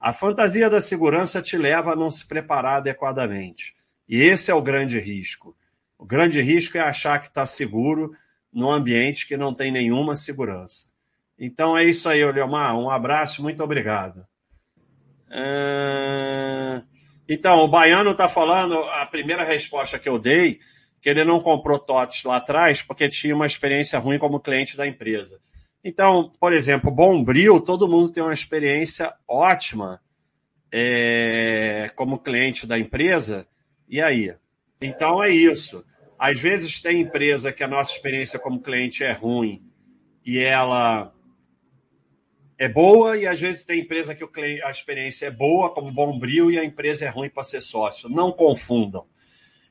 A 0.00 0.12
fantasia 0.12 0.68
da 0.68 0.82
segurança 0.82 1.40
te 1.40 1.56
leva 1.56 1.92
a 1.92 1.96
não 1.96 2.10
se 2.10 2.26
preparar 2.26 2.78
adequadamente. 2.78 3.76
E 4.08 4.20
esse 4.20 4.50
é 4.50 4.54
o 4.54 4.62
grande 4.62 4.98
risco. 4.98 5.56
O 5.98 6.04
grande 6.04 6.40
risco 6.40 6.76
é 6.78 6.80
achar 6.80 7.20
que 7.20 7.28
está 7.28 7.46
seguro 7.46 8.12
num 8.56 8.72
ambiente 8.72 9.28
que 9.28 9.36
não 9.36 9.54
tem 9.54 9.70
nenhuma 9.70 10.16
segurança. 10.16 10.86
Então 11.38 11.76
é 11.76 11.84
isso 11.84 12.08
aí, 12.08 12.24
Leomar. 12.24 12.74
Um 12.74 12.88
abraço, 12.88 13.42
muito 13.42 13.62
obrigado. 13.62 14.26
É, 15.30 16.80
então, 17.28 17.58
o 17.58 17.68
Baiano 17.68 18.12
está 18.12 18.28
falando, 18.28 18.78
a 18.78 19.04
primeira 19.04 19.44
resposta 19.44 19.98
que 19.98 20.08
eu 20.08 20.18
dei, 20.18 20.58
que 21.02 21.10
ele 21.10 21.22
não 21.22 21.40
comprou 21.40 21.78
TOTS 21.78 22.24
lá 22.24 22.38
atrás 22.38 22.80
porque 22.80 23.08
tinha 23.10 23.34
uma 23.34 23.44
experiência 23.44 23.98
ruim 23.98 24.18
como 24.18 24.40
cliente 24.40 24.74
da 24.74 24.86
empresa. 24.86 25.38
Então, 25.84 26.32
por 26.40 26.54
exemplo, 26.54 26.90
Bombril, 26.90 27.60
todo 27.60 27.86
mundo 27.86 28.08
tem 28.08 28.22
uma 28.22 28.32
experiência 28.32 29.12
ótima 29.28 30.00
é, 30.72 31.90
como 31.94 32.18
cliente 32.18 32.66
da 32.66 32.78
empresa. 32.78 33.46
E 33.86 34.00
aí? 34.00 34.34
Então 34.80 35.22
é 35.22 35.28
isso. 35.28 35.84
Às 36.18 36.40
vezes 36.40 36.80
tem 36.80 37.00
empresa 37.00 37.52
que 37.52 37.62
a 37.62 37.68
nossa 37.68 37.92
experiência 37.92 38.38
como 38.38 38.60
cliente 38.60 39.04
é 39.04 39.12
ruim 39.12 39.62
e 40.24 40.38
ela 40.38 41.12
é 42.58 42.68
boa, 42.68 43.16
e 43.18 43.26
às 43.26 43.38
vezes 43.38 43.64
tem 43.64 43.80
empresa 43.80 44.14
que 44.14 44.24
a 44.64 44.70
experiência 44.70 45.26
é 45.26 45.30
boa, 45.30 45.72
como 45.72 45.92
Bombril, 45.92 46.50
e 46.50 46.58
a 46.58 46.64
empresa 46.64 47.04
é 47.04 47.08
ruim 47.08 47.28
para 47.28 47.44
ser 47.44 47.60
sócio. 47.60 48.08
Não 48.08 48.32
confundam. 48.32 49.06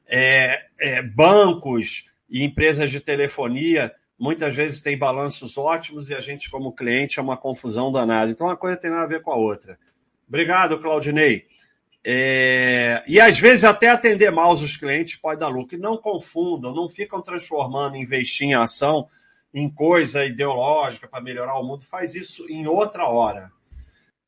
É, 0.08 0.68
é, 0.80 1.02
bancos 1.02 2.12
e 2.30 2.44
empresas 2.44 2.92
de 2.92 3.00
telefonia 3.00 3.92
muitas 4.18 4.56
vezes 4.56 4.82
tem 4.82 4.98
balanços 4.98 5.58
ótimos 5.58 6.10
e 6.10 6.16
a 6.16 6.22
gente, 6.22 6.50
como 6.50 6.72
cliente, 6.74 7.20
é 7.20 7.22
uma 7.22 7.36
confusão 7.36 7.92
danada. 7.92 8.32
Então, 8.32 8.48
uma 8.48 8.56
coisa 8.56 8.78
tem 8.78 8.92
nada 8.92 9.04
a 9.04 9.08
ver 9.08 9.22
com 9.22 9.32
a 9.32 9.36
outra. 9.36 9.78
Obrigado, 10.28 10.80
Claudinei. 10.80 11.48
É... 12.08 13.02
E 13.08 13.20
às 13.20 13.40
vezes 13.40 13.64
até 13.64 13.90
atender 13.90 14.32
mal 14.32 14.54
os 14.54 14.78
clientes 14.78 15.16
pode 15.16 15.40
dar 15.40 15.48
lucro. 15.48 15.76
E 15.76 15.80
não 15.80 15.98
confundam, 15.98 16.74
não 16.74 16.88
ficam 16.88 17.20
transformando 17.20 17.98
investir 17.98 18.48
em 18.48 18.54
ação 18.54 19.08
em 19.52 19.68
coisa 19.70 20.24
ideológica 20.24 21.08
para 21.08 21.24
melhorar 21.24 21.58
o 21.60 21.64
mundo. 21.64 21.84
Faz 21.84 22.14
isso 22.14 22.48
em 22.48 22.68
outra 22.68 23.08
hora. 23.08 23.52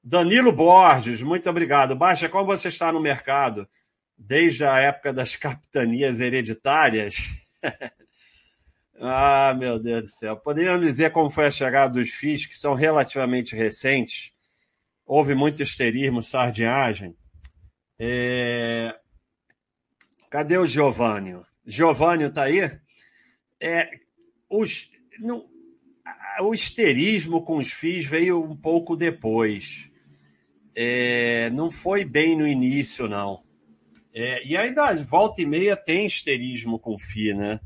Danilo 0.03 0.51
Borges, 0.51 1.21
muito 1.21 1.47
obrigado. 1.49 1.95
Baixa, 1.95 2.27
como 2.27 2.45
você 2.45 2.69
está 2.69 2.91
no 2.91 2.99
mercado? 2.99 3.67
Desde 4.17 4.65
a 4.65 4.79
época 4.79 5.13
das 5.13 5.35
capitanias 5.37 6.19
hereditárias? 6.19 7.17
Ah, 8.99 9.53
meu 9.53 9.77
Deus 9.77 10.01
do 10.01 10.07
céu. 10.07 10.35
Poderiam 10.35 10.79
dizer 10.79 11.11
como 11.11 11.29
foi 11.29 11.45
a 11.45 11.51
chegada 11.51 11.93
dos 11.93 12.09
FIIs, 12.09 12.47
que 12.47 12.55
são 12.55 12.73
relativamente 12.73 13.55
recentes. 13.55 14.31
Houve 15.05 15.35
muito 15.35 15.61
esterismo, 15.61 16.19
sardinhagem. 16.19 17.15
É... 17.99 18.97
Cadê 20.29 20.57
o 20.57 20.65
Giovanni? 20.65 21.39
Giovanni 21.65 22.25
está 22.25 22.43
aí? 22.43 22.79
É, 23.61 23.89
os, 24.49 24.89
não, 25.19 25.47
o 26.41 26.53
esterismo 26.53 27.43
com 27.43 27.57
os 27.57 27.71
FIIs 27.71 28.05
veio 28.05 28.43
um 28.43 28.55
pouco 28.55 28.95
depois. 28.95 29.89
É, 30.75 31.49
não 31.49 31.71
foi 31.71 32.05
bem 32.05 32.37
no 32.37 32.47
início, 32.47 33.07
não. 33.07 33.43
É, 34.13 34.45
e 34.45 34.55
ainda 34.55 34.95
volta 35.03 35.41
e 35.41 35.45
meia 35.45 35.75
tem 35.75 36.05
esterismo 36.05 36.79
com 36.79 36.97
FI, 36.97 37.33
né? 37.33 37.59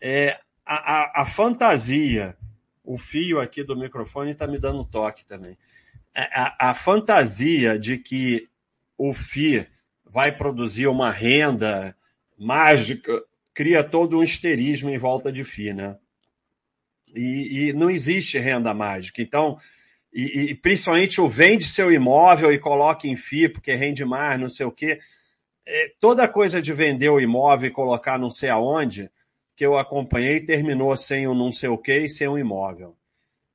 É, 0.00 0.38
a, 0.64 1.22
a, 1.22 1.26
fantasia, 1.26 2.36
o 2.84 2.96
fio 2.96 3.40
aqui 3.40 3.62
do 3.62 3.76
microfone 3.76 4.30
está 4.30 4.46
me 4.46 4.58
dando 4.58 4.84
toque 4.84 5.24
também. 5.26 5.56
É, 6.14 6.22
a, 6.32 6.70
a, 6.70 6.74
fantasia 6.74 7.78
de 7.78 7.98
que 7.98 8.48
o 9.08 9.14
FI 9.14 9.66
vai 10.04 10.36
produzir 10.36 10.86
uma 10.86 11.10
renda 11.10 11.96
mágica 12.36 13.24
cria 13.54 13.82
todo 13.82 14.18
um 14.18 14.22
histerismo 14.22 14.90
em 14.90 14.98
volta 14.98 15.32
de 15.32 15.42
FI, 15.42 15.72
né? 15.72 15.96
E, 17.14 17.68
e 17.68 17.72
não 17.72 17.90
existe 17.90 18.38
renda 18.38 18.72
mágica. 18.72 19.20
Então, 19.20 19.58
e, 20.12 20.50
e, 20.50 20.54
principalmente 20.54 21.20
o 21.20 21.28
vende 21.28 21.64
seu 21.64 21.92
imóvel 21.92 22.52
e 22.52 22.58
coloque 22.58 23.08
em 23.08 23.16
FI 23.16 23.48
porque 23.48 23.74
rende 23.74 24.04
mais, 24.04 24.38
não 24.38 24.48
sei 24.48 24.66
o 24.66 24.72
quê. 24.72 25.00
É, 25.66 25.92
toda 25.98 26.28
coisa 26.28 26.60
de 26.60 26.72
vender 26.72 27.08
o 27.08 27.20
imóvel 27.20 27.68
e 27.68 27.72
colocar 27.72 28.18
não 28.18 28.30
sei 28.30 28.50
aonde 28.50 29.10
que 29.56 29.64
eu 29.64 29.76
acompanhei 29.76 30.44
terminou 30.44 30.96
sem 30.96 31.26
um 31.26 31.34
não 31.34 31.50
sei 31.50 31.68
o 31.68 31.78
que 31.78 31.96
e 31.96 32.08
sem 32.08 32.28
um 32.28 32.38
imóvel. 32.38 32.96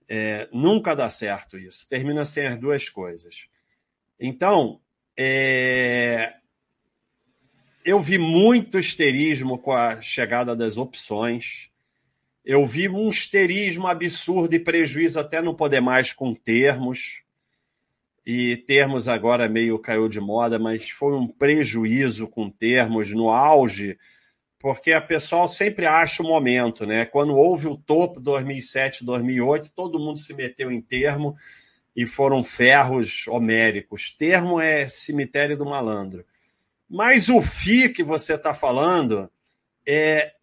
É, 0.09 0.47
nunca 0.51 0.95
dá 0.95 1.09
certo 1.09 1.57
isso. 1.57 1.87
Termina 1.87 2.25
sem 2.25 2.47
as 2.47 2.59
duas 2.59 2.89
coisas. 2.89 3.47
Então, 4.19 4.79
é, 5.17 6.33
eu 7.83 7.99
vi 7.99 8.17
muito 8.17 8.79
histerismo 8.79 9.57
com 9.57 9.71
a 9.71 10.01
chegada 10.01 10.55
das 10.55 10.77
opções. 10.77 11.69
Eu 12.43 12.65
vi 12.65 12.87
um 12.89 13.09
histerismo 13.09 13.87
absurdo 13.87 14.53
e 14.53 14.59
prejuízo 14.59 15.19
até 15.19 15.41
não 15.41 15.55
poder 15.55 15.81
mais 15.81 16.13
com 16.13 16.33
termos. 16.33 17.23
E 18.25 18.57
termos 18.57 19.07
agora 19.07 19.47
meio 19.47 19.77
caiu 19.77 20.09
de 20.09 20.19
moda, 20.19 20.57
mas 20.57 20.89
foi 20.89 21.13
um 21.13 21.27
prejuízo 21.27 22.27
com 22.27 22.49
termos 22.49 23.11
no 23.11 23.29
auge 23.29 23.97
porque 24.65 24.93
a 24.93 24.99
pessoal 24.99 25.47
sempre 25.47 25.85
acha 25.85 26.23
o 26.23 26.27
momento, 26.27 26.87
né? 26.87 27.05
Quando 27.05 27.35
houve 27.35 27.67
o 27.67 27.77
topo 27.77 28.19
2007, 28.19 29.05
2008, 29.05 29.71
todo 29.75 29.99
mundo 29.99 30.17
se 30.17 30.33
meteu 30.33 30.71
em 30.71 30.81
termo 30.81 31.35
e 31.95 32.05
foram 32.05 32.43
ferros 32.43 33.27
homéricos. 33.27 34.11
Termo 34.11 34.59
é 34.59 34.87
cemitério 34.89 35.57
do 35.57 35.65
malandro. 35.65 36.25
Mas 36.89 37.29
o 37.29 37.41
FI 37.41 37.89
que 37.89 38.03
você 38.03 38.33
está 38.33 38.53
falando 38.53 39.29
é 39.87 40.33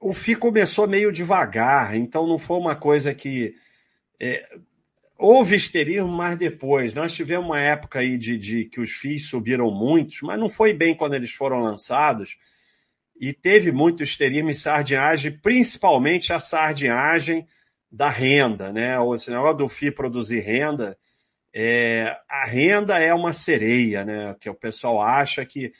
o 0.00 0.12
FI 0.12 0.34
começou 0.34 0.88
meio 0.88 1.12
devagar, 1.12 1.94
então 1.94 2.26
não 2.26 2.38
foi 2.38 2.56
uma 2.56 2.74
coisa 2.74 3.14
que 3.14 3.54
é, 4.18 4.46
Houve 5.22 5.54
histerismo, 5.54 6.08
mas 6.08 6.38
depois. 6.38 6.94
Nós 6.94 7.12
tivemos 7.12 7.44
uma 7.44 7.60
época 7.60 7.98
aí 7.98 8.16
de, 8.16 8.38
de 8.38 8.64
que 8.64 8.80
os 8.80 8.92
FIIs 8.92 9.26
subiram 9.28 9.70
muitos, 9.70 10.22
mas 10.22 10.40
não 10.40 10.48
foi 10.48 10.72
bem 10.72 10.94
quando 10.94 11.12
eles 11.12 11.30
foram 11.30 11.60
lançados. 11.60 12.38
e 13.20 13.34
teve 13.34 13.70
muito 13.70 14.02
esterismo 14.02 14.48
e 14.48 14.54
sardinhagem, 14.54 15.30
principalmente 15.30 16.32
a 16.32 16.40
sardinhagem 16.40 17.46
da 17.90 18.08
renda, 18.08 18.72
né? 18.72 18.98
O 18.98 19.14
negócio 19.14 19.56
do 19.56 19.68
FI 19.68 19.90
produzir 19.90 20.40
renda, 20.40 20.96
é, 21.52 22.16
a 22.28 22.46
renda 22.46 22.98
é 22.98 23.12
uma 23.12 23.32
sereia, 23.32 24.04
né? 24.04 24.36
Que 24.38 24.48
o 24.48 24.54
pessoal 24.54 25.02
acha 25.02 25.44
que. 25.44 25.72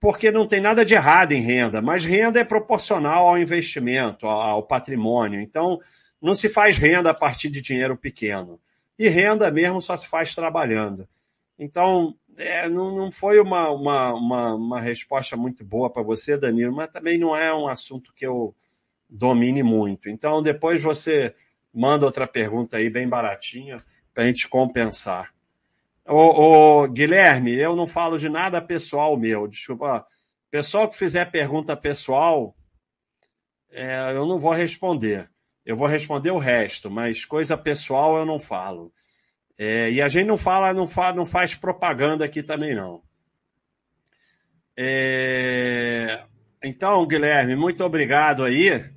Porque 0.00 0.30
não 0.30 0.48
tem 0.48 0.62
nada 0.62 0.82
de 0.82 0.94
errado 0.94 1.32
em 1.32 1.42
renda, 1.42 1.82
mas 1.82 2.04
renda 2.04 2.40
é 2.40 2.44
proporcional 2.44 3.28
ao 3.28 3.38
investimento, 3.38 4.26
ao 4.26 4.62
patrimônio. 4.62 5.40
Então, 5.40 5.78
não 6.22 6.34
se 6.34 6.48
faz 6.48 6.78
renda 6.78 7.10
a 7.10 7.14
partir 7.14 7.50
de 7.50 7.60
dinheiro 7.60 7.96
pequeno. 7.98 8.58
E 8.98 9.08
renda 9.08 9.50
mesmo 9.50 9.80
só 9.80 9.96
se 9.98 10.06
faz 10.06 10.34
trabalhando. 10.34 11.06
Então, 11.58 12.14
é, 12.38 12.66
não, 12.70 12.96
não 12.96 13.12
foi 13.12 13.38
uma, 13.38 13.70
uma, 13.70 14.14
uma, 14.14 14.54
uma 14.54 14.80
resposta 14.80 15.36
muito 15.36 15.62
boa 15.62 15.90
para 15.90 16.02
você, 16.02 16.38
Danilo, 16.38 16.74
mas 16.74 16.90
também 16.90 17.18
não 17.18 17.36
é 17.36 17.54
um 17.54 17.68
assunto 17.68 18.12
que 18.14 18.26
eu 18.26 18.54
domine 19.08 19.62
muito. 19.62 20.08
Então, 20.08 20.40
depois 20.40 20.82
você 20.82 21.34
manda 21.72 22.06
outra 22.06 22.26
pergunta 22.26 22.76
aí, 22.76 22.90
bem 22.90 23.08
baratinha, 23.08 23.84
para 24.12 24.24
a 24.24 24.26
gente 24.26 24.48
compensar. 24.48 25.32
Ô, 26.06 26.82
ô, 26.82 26.88
Guilherme, 26.88 27.54
eu 27.54 27.76
não 27.76 27.86
falo 27.86 28.18
de 28.18 28.28
nada 28.28 28.60
pessoal 28.60 29.16
meu. 29.16 29.46
Desculpa. 29.46 30.06
Pessoal 30.50 30.88
que 30.88 30.96
fizer 30.96 31.30
pergunta 31.30 31.76
pessoal, 31.76 32.56
é, 33.70 34.12
eu 34.16 34.26
não 34.26 34.38
vou 34.38 34.52
responder. 34.52 35.30
Eu 35.64 35.76
vou 35.76 35.86
responder 35.86 36.32
o 36.32 36.38
resto, 36.38 36.90
mas 36.90 37.24
coisa 37.24 37.56
pessoal 37.56 38.16
eu 38.16 38.26
não 38.26 38.40
falo. 38.40 38.92
É, 39.56 39.90
e 39.90 40.02
a 40.02 40.08
gente 40.08 40.26
não 40.26 40.38
fala, 40.38 40.74
não, 40.74 40.88
fala, 40.88 41.14
não 41.14 41.26
faz 41.26 41.54
propaganda 41.54 42.24
aqui 42.24 42.42
também, 42.42 42.74
não. 42.74 43.02
É, 44.76 46.24
então, 46.64 47.06
Guilherme, 47.06 47.54
muito 47.54 47.84
obrigado 47.84 48.42
aí 48.42 48.90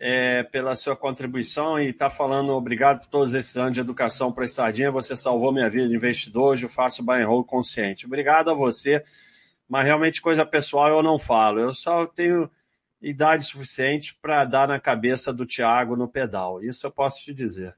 é, 0.00 0.42
pela 0.44 0.76
sua 0.76 0.96
contribuição 0.96 1.78
e 1.78 1.88
está 1.88 2.10
falando 2.10 2.52
obrigado 2.52 3.00
por 3.00 3.08
todos 3.08 3.34
esses 3.34 3.56
anos 3.56 3.74
de 3.74 3.80
educação 3.80 4.32
para 4.32 4.44
a 4.44 4.48
Sardinha. 4.48 4.90
Você 4.90 5.16
salvou 5.16 5.52
minha 5.52 5.70
vida 5.70 5.88
de 5.88 5.94
investidor, 5.94 6.52
hoje 6.52 6.64
eu 6.64 6.68
faço 6.68 7.02
buy 7.02 7.22
and 7.22 7.26
hold 7.26 7.46
consciente. 7.46 8.06
Obrigado 8.06 8.50
a 8.50 8.54
você, 8.54 9.04
mas 9.68 9.84
realmente 9.84 10.20
coisa 10.20 10.44
pessoal 10.44 10.88
eu 10.88 11.02
não 11.02 11.18
falo. 11.18 11.60
Eu 11.60 11.72
só 11.72 12.06
tenho 12.06 12.50
idade 13.00 13.44
suficiente 13.44 14.16
para 14.20 14.44
dar 14.44 14.68
na 14.68 14.80
cabeça 14.80 15.32
do 15.32 15.46
Thiago 15.46 15.96
no 15.96 16.08
pedal. 16.08 16.62
Isso 16.62 16.86
eu 16.86 16.90
posso 16.90 17.22
te 17.22 17.34
dizer. 17.34 17.74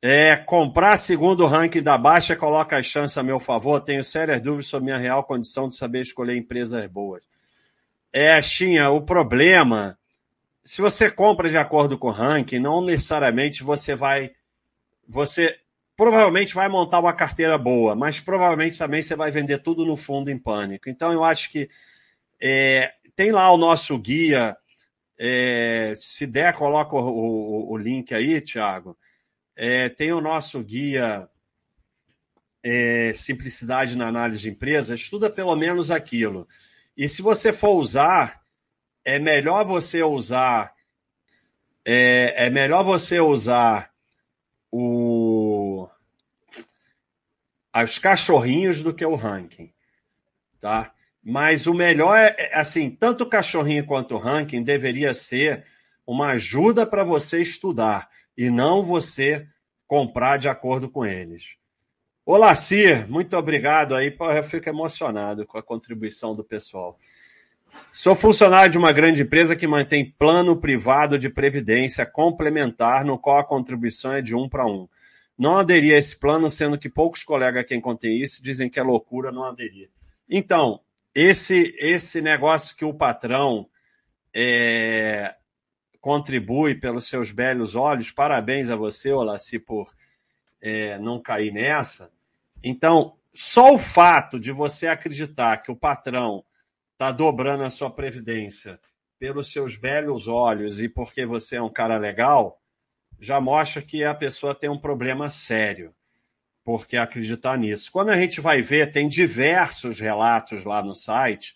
É, 0.00 0.36
comprar 0.36 0.96
segundo 0.96 1.42
o 1.42 1.46
ranking 1.48 1.82
da 1.82 1.98
Baixa 1.98 2.36
coloca 2.36 2.78
as 2.78 2.86
chances 2.86 3.18
a 3.18 3.22
meu 3.22 3.40
favor. 3.40 3.80
Tenho 3.80 4.04
sérias 4.04 4.40
dúvidas 4.40 4.68
sobre 4.68 4.86
minha 4.86 4.98
real 4.98 5.24
condição 5.24 5.68
de 5.68 5.74
saber 5.74 6.02
escolher 6.02 6.36
empresas 6.36 6.86
boas. 6.86 7.22
É, 8.12 8.40
Xinha, 8.40 8.90
o 8.90 9.02
problema, 9.02 9.98
se 10.68 10.82
você 10.82 11.10
compra 11.10 11.48
de 11.48 11.56
acordo 11.56 11.96
com 11.96 12.08
o 12.08 12.12
ranking, 12.12 12.58
não 12.58 12.84
necessariamente 12.84 13.62
você 13.62 13.94
vai. 13.94 14.32
Você 15.08 15.58
provavelmente 15.96 16.54
vai 16.54 16.68
montar 16.68 17.00
uma 17.00 17.12
carteira 17.12 17.56
boa, 17.56 17.96
mas 17.96 18.20
provavelmente 18.20 18.76
também 18.76 19.02
você 19.02 19.16
vai 19.16 19.30
vender 19.30 19.62
tudo 19.62 19.86
no 19.86 19.96
fundo 19.96 20.30
em 20.30 20.38
pânico. 20.38 20.90
Então 20.90 21.12
eu 21.12 21.24
acho 21.24 21.50
que 21.50 21.68
é, 22.40 22.92
tem 23.16 23.32
lá 23.32 23.50
o 23.50 23.56
nosso 23.56 23.98
guia. 23.98 24.56
É, 25.18 25.94
se 25.96 26.26
der, 26.26 26.54
coloca 26.54 26.94
o, 26.94 27.00
o, 27.00 27.72
o 27.72 27.76
link 27.76 28.14
aí, 28.14 28.40
Thiago 28.40 28.96
é, 29.58 29.88
tem 29.88 30.12
o 30.12 30.20
nosso 30.20 30.62
guia 30.62 31.28
é, 32.62 33.12
Simplicidade 33.12 33.96
na 33.96 34.06
Análise 34.06 34.42
de 34.42 34.50
Empresa, 34.50 34.94
estuda 34.94 35.28
pelo 35.28 35.56
menos 35.56 35.90
aquilo. 35.90 36.46
E 36.96 37.08
se 37.08 37.22
você 37.22 37.52
for 37.52 37.72
usar, 37.72 38.40
é 39.04 39.18
melhor 39.18 39.64
você 39.64 40.02
usar. 40.02 40.74
É, 41.84 42.46
é 42.46 42.50
melhor 42.50 42.84
você 42.84 43.18
usar 43.20 43.90
o, 44.70 45.88
os 47.74 47.98
cachorrinhos 47.98 48.82
do 48.82 48.92
que 48.92 49.04
o 49.04 49.14
ranking. 49.14 49.72
Tá? 50.60 50.92
Mas 51.22 51.66
o 51.66 51.74
melhor 51.74 52.16
é, 52.18 52.34
é 52.38 52.58
assim, 52.58 52.90
tanto 52.90 53.24
o 53.24 53.28
cachorrinho 53.28 53.86
quanto 53.86 54.14
o 54.14 54.18
ranking 54.18 54.62
deveria 54.62 55.14
ser 55.14 55.64
uma 56.06 56.30
ajuda 56.30 56.86
para 56.86 57.04
você 57.04 57.42
estudar 57.42 58.08
e 58.36 58.50
não 58.50 58.82
você 58.82 59.46
comprar 59.86 60.38
de 60.38 60.48
acordo 60.48 60.88
com 60.88 61.04
eles. 61.04 61.56
Olá, 62.24 62.54
Cir, 62.54 63.10
muito 63.10 63.36
obrigado 63.36 63.94
aí. 63.94 64.14
Eu 64.18 64.44
fico 64.44 64.68
emocionado 64.68 65.46
com 65.46 65.56
a 65.56 65.62
contribuição 65.62 66.34
do 66.34 66.44
pessoal. 66.44 66.98
Sou 67.92 68.14
funcionário 68.14 68.70
de 68.70 68.78
uma 68.78 68.92
grande 68.92 69.22
empresa 69.22 69.56
que 69.56 69.66
mantém 69.66 70.14
plano 70.18 70.56
privado 70.56 71.18
de 71.18 71.28
previdência 71.28 72.06
complementar, 72.06 73.04
no 73.04 73.18
qual 73.18 73.38
a 73.38 73.44
contribuição 73.44 74.12
é 74.12 74.22
de 74.22 74.34
um 74.34 74.48
para 74.48 74.66
um. 74.66 74.88
Não 75.36 75.56
aderi 75.56 75.92
a 75.94 75.98
esse 75.98 76.18
plano, 76.18 76.50
sendo 76.50 76.78
que 76.78 76.88
poucos 76.88 77.22
colegas 77.22 77.64
quem 77.64 77.80
contém 77.80 78.16
isso 78.20 78.42
dizem 78.42 78.68
que 78.68 78.78
é 78.78 78.82
loucura 78.82 79.32
não 79.32 79.44
aderir. 79.44 79.90
Então, 80.28 80.80
esse 81.14 81.74
esse 81.78 82.20
negócio 82.20 82.76
que 82.76 82.84
o 82.84 82.94
patrão 82.94 83.68
é, 84.34 85.34
contribui 86.00 86.74
pelos 86.74 87.06
seus 87.06 87.30
belos 87.30 87.74
olhos. 87.74 88.10
Parabéns 88.10 88.68
a 88.68 88.76
você, 88.76 89.12
Olaci, 89.12 89.58
por 89.58 89.92
é, 90.62 90.98
não 90.98 91.20
cair 91.20 91.52
nessa. 91.52 92.10
Então, 92.62 93.14
só 93.34 93.72
o 93.72 93.78
fato 93.78 94.38
de 94.38 94.50
você 94.50 94.88
acreditar 94.88 95.58
que 95.58 95.70
o 95.70 95.76
patrão 95.76 96.44
está 96.98 97.12
dobrando 97.12 97.62
a 97.62 97.70
sua 97.70 97.88
previdência 97.88 98.80
pelos 99.20 99.52
seus 99.52 99.76
belos 99.76 100.26
olhos 100.26 100.80
e 100.80 100.88
porque 100.88 101.24
você 101.24 101.54
é 101.54 101.62
um 101.62 101.72
cara 101.72 101.96
legal, 101.96 102.60
já 103.20 103.40
mostra 103.40 103.80
que 103.80 104.02
a 104.02 104.12
pessoa 104.12 104.52
tem 104.52 104.68
um 104.68 104.80
problema 104.80 105.30
sério, 105.30 105.94
porque 106.64 106.96
acreditar 106.96 107.56
nisso. 107.56 107.92
Quando 107.92 108.10
a 108.10 108.16
gente 108.16 108.40
vai 108.40 108.62
ver, 108.62 108.90
tem 108.90 109.06
diversos 109.06 110.00
relatos 110.00 110.64
lá 110.64 110.82
no 110.82 110.92
site. 110.92 111.54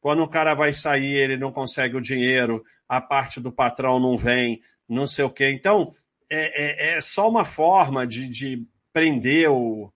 Quando 0.00 0.22
o 0.22 0.28
cara 0.28 0.54
vai 0.54 0.72
sair, 0.72 1.16
ele 1.16 1.36
não 1.36 1.52
consegue 1.52 1.94
o 1.94 2.00
dinheiro, 2.00 2.64
a 2.88 2.98
parte 2.98 3.40
do 3.40 3.52
patrão 3.52 4.00
não 4.00 4.16
vem, 4.16 4.62
não 4.88 5.06
sei 5.06 5.26
o 5.26 5.30
quê. 5.30 5.50
Então, 5.50 5.92
é, 6.30 6.94
é, 6.94 6.96
é 6.96 7.00
só 7.02 7.28
uma 7.28 7.44
forma 7.44 8.06
de, 8.06 8.26
de 8.26 8.66
prender 8.90 9.50
o, 9.50 9.92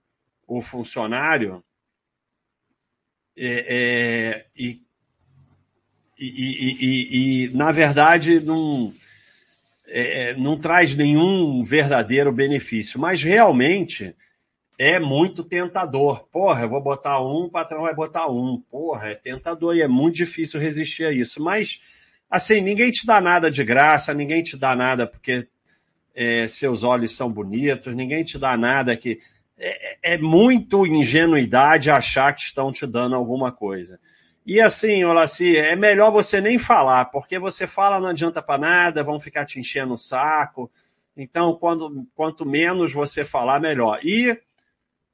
o 0.47 0.61
funcionário 0.61 1.63
é, 3.37 3.65
é 3.69 4.45
e, 4.57 4.81
e, 6.19 6.77
e, 6.79 7.45
e, 7.45 7.49
na 7.55 7.71
verdade, 7.71 8.39
não, 8.39 8.93
é, 9.87 10.31
é, 10.31 10.35
não 10.35 10.57
traz 10.57 10.95
nenhum 10.95 11.63
verdadeiro 11.63 12.31
benefício. 12.31 12.99
Mas 12.99 13.21
realmente 13.21 14.15
é 14.77 14.99
muito 14.99 15.43
tentador. 15.43 16.27
Porra, 16.31 16.63
eu 16.63 16.69
vou 16.69 16.81
botar 16.81 17.21
um, 17.21 17.45
o 17.45 17.49
patrão 17.49 17.81
vai 17.81 17.95
botar 17.95 18.27
um. 18.27 18.61
Porra, 18.69 19.09
é 19.09 19.15
tentador 19.15 19.75
e 19.75 19.81
é 19.81 19.87
muito 19.87 20.15
difícil 20.15 20.59
resistir 20.59 21.05
a 21.05 21.11
isso. 21.11 21.41
Mas 21.41 21.81
assim, 22.29 22.61
ninguém 22.61 22.91
te 22.91 23.05
dá 23.05 23.21
nada 23.21 23.49
de 23.49 23.63
graça, 23.63 24.13
ninguém 24.13 24.43
te 24.43 24.57
dá 24.57 24.75
nada 24.75 25.07
porque 25.07 25.47
é, 26.15 26.47
seus 26.47 26.83
olhos 26.83 27.15
são 27.15 27.31
bonitos, 27.31 27.95
ninguém 27.95 28.23
te 28.23 28.37
dá 28.37 28.57
nada 28.57 28.95
que. 28.95 29.19
É, 29.59 30.13
é, 30.13 30.17
muito 30.19 30.85
ingenuidade 30.85 31.89
achar 31.89 32.33
que 32.33 32.41
estão 32.41 32.71
te 32.71 32.85
dando 32.85 33.15
alguma 33.15 33.51
coisa. 33.51 33.99
E 34.45 34.61
assim, 34.61 35.03
Olaci, 35.03 35.57
é 35.57 35.75
melhor 35.75 36.11
você 36.11 36.39
nem 36.39 36.59
falar, 36.59 37.05
porque 37.05 37.39
você 37.39 37.65
fala 37.65 37.99
não 37.99 38.09
adianta 38.09 38.41
para 38.41 38.59
nada, 38.59 39.03
vão 39.03 39.19
ficar 39.19 39.45
te 39.45 39.59
enchendo 39.59 39.95
o 39.95 39.97
saco. 39.97 40.71
Então, 41.17 41.55
quando, 41.55 42.07
quanto 42.15 42.45
menos 42.45 42.93
você 42.93 43.25
falar, 43.25 43.59
melhor. 43.59 43.99
E 44.03 44.39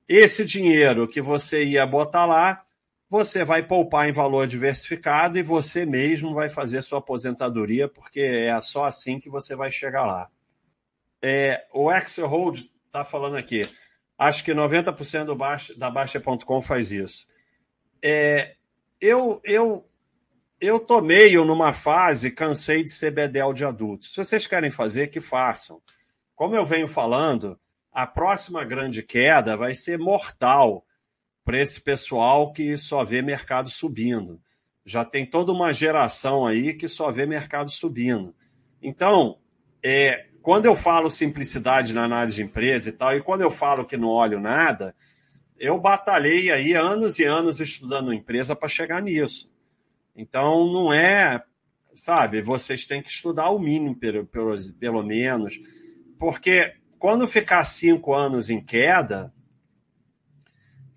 esse 0.07 0.43
dinheiro 0.43 1.07
que 1.07 1.21
você 1.21 1.63
ia 1.63 1.85
botar 1.85 2.25
lá, 2.25 2.63
você 3.09 3.45
vai 3.45 3.63
poupar 3.63 4.09
em 4.09 4.11
valor 4.11 4.45
diversificado 4.45 5.37
e 5.37 5.43
você 5.43 5.85
mesmo 5.85 6.33
vai 6.33 6.49
fazer 6.49 6.81
sua 6.81 6.99
aposentadoria, 6.99 7.87
porque 7.87 8.19
é 8.19 8.59
só 8.59 8.83
assim 8.83 9.19
que 9.19 9.29
você 9.29 9.55
vai 9.55 9.71
chegar 9.71 10.05
lá. 10.05 10.29
É, 11.21 11.65
o 11.73 11.89
Axel 11.89 12.27
Hold 12.27 12.65
está 12.85 13.05
falando 13.05 13.37
aqui. 13.37 13.69
Acho 14.17 14.43
que 14.43 14.53
90% 14.53 15.25
do 15.25 15.35
Baixa, 15.35 15.73
da 15.75 15.89
Baixa.com 15.89 16.61
faz 16.61 16.91
isso. 16.91 17.25
É, 18.01 18.55
eu, 19.01 19.41
eu, 19.43 19.89
eu 20.61 20.79
tô 20.79 21.01
meio 21.01 21.43
numa 21.43 21.73
fase, 21.73 22.31
cansei 22.31 22.83
de 22.83 22.91
ser 22.91 23.11
bedel 23.11 23.53
de 23.53 23.65
adultos. 23.65 24.11
Se 24.11 24.17
vocês 24.17 24.47
querem 24.47 24.71
fazer, 24.71 25.07
que 25.07 25.19
façam. 25.19 25.81
Como 26.35 26.55
eu 26.55 26.65
venho 26.65 26.87
falando, 26.87 27.59
a 27.91 28.07
próxima 28.07 28.63
grande 28.63 29.03
queda 29.03 29.55
vai 29.55 29.75
ser 29.75 29.97
mortal 29.97 30.85
para 31.43 31.59
esse 31.59 31.81
pessoal 31.81 32.51
que 32.53 32.77
só 32.77 33.03
vê 33.03 33.21
mercado 33.21 33.69
subindo. 33.69 34.41
Já 34.85 35.05
tem 35.05 35.25
toda 35.25 35.51
uma 35.51 35.71
geração 35.71 36.45
aí 36.45 36.73
que 36.73 36.87
só 36.87 37.11
vê 37.11 37.25
mercado 37.25 37.69
subindo. 37.69 38.35
Então, 38.81 39.37
é, 39.83 40.27
quando 40.43 40.65
eu 40.65 40.75
falo 40.75 41.09
simplicidade 41.09 41.93
na 41.93 42.03
análise 42.03 42.35
de 42.35 42.43
empresa 42.43 42.89
e 42.89 42.91
tal, 42.91 43.15
e 43.15 43.21
quando 43.21 43.41
eu 43.41 43.49
falo 43.49 43.85
que 43.85 43.95
não 43.95 44.09
olho 44.09 44.41
nada, 44.41 44.93
eu 45.57 45.79
batalhei 45.79 46.51
aí 46.51 46.73
anos 46.73 47.17
e 47.17 47.23
anos 47.23 47.61
estudando 47.61 48.13
empresa 48.13 48.53
para 48.53 48.67
chegar 48.67 49.01
nisso. 49.01 49.49
Então, 50.13 50.69
não 50.71 50.91
é, 50.93 51.41
sabe, 51.93 52.41
vocês 52.41 52.85
têm 52.85 53.01
que 53.01 53.09
estudar 53.09 53.51
o 53.51 53.57
mínimo, 53.57 53.95
pelo, 53.95 54.25
pelo, 54.25 54.73
pelo 54.73 55.01
menos, 55.01 55.57
porque 56.19 56.75
quando 56.99 57.25
ficar 57.25 57.63
cinco 57.63 58.13
anos 58.13 58.49
em 58.49 58.59
queda, 58.59 59.33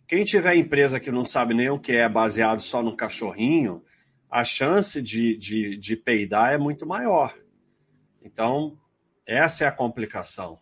quem 0.09 0.25
tiver 0.25 0.57
empresa 0.57 0.99
que 0.99 1.13
não 1.13 1.25
sabe 1.25 1.55
nem 1.55 1.71
o 1.71 1.79
que 1.79 1.93
é 1.93 2.09
baseado 2.09 2.61
só 2.61 2.83
no 2.83 2.97
cachorrinho, 2.97 3.81
a 4.29 4.43
chance 4.43 5.01
de, 5.01 5.37
de, 5.37 5.77
de 5.77 5.97
peidar 5.97 6.53
é 6.53 6.59
muito 6.59 6.85
maior. 6.85 7.33
Então, 8.21 8.77
essa 9.27 9.65
é 9.65 9.67
a 9.67 9.73
complicação. 9.73 10.59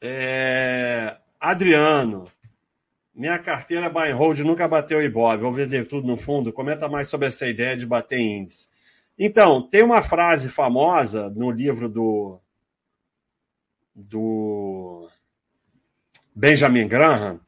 É... 0.00 1.16
Adriano, 1.40 2.26
minha 3.14 3.38
carteira 3.38 3.88
buy 3.88 4.10
and 4.10 4.16
hold 4.16 4.40
nunca 4.40 4.66
bateu 4.66 5.02
Ibov, 5.02 5.40
vou 5.40 5.52
vender 5.52 5.86
tudo 5.86 6.06
no 6.06 6.16
fundo. 6.16 6.52
Comenta 6.52 6.88
mais 6.88 7.08
sobre 7.08 7.28
essa 7.28 7.46
ideia 7.46 7.76
de 7.76 7.86
bater 7.86 8.18
índice. 8.18 8.66
Então, 9.16 9.62
tem 9.62 9.82
uma 9.82 10.02
frase 10.02 10.48
famosa 10.48 11.30
no 11.30 11.50
livro 11.50 11.88
do, 11.88 12.40
do 13.94 15.08
Benjamin 16.34 16.88
Graham, 16.88 17.40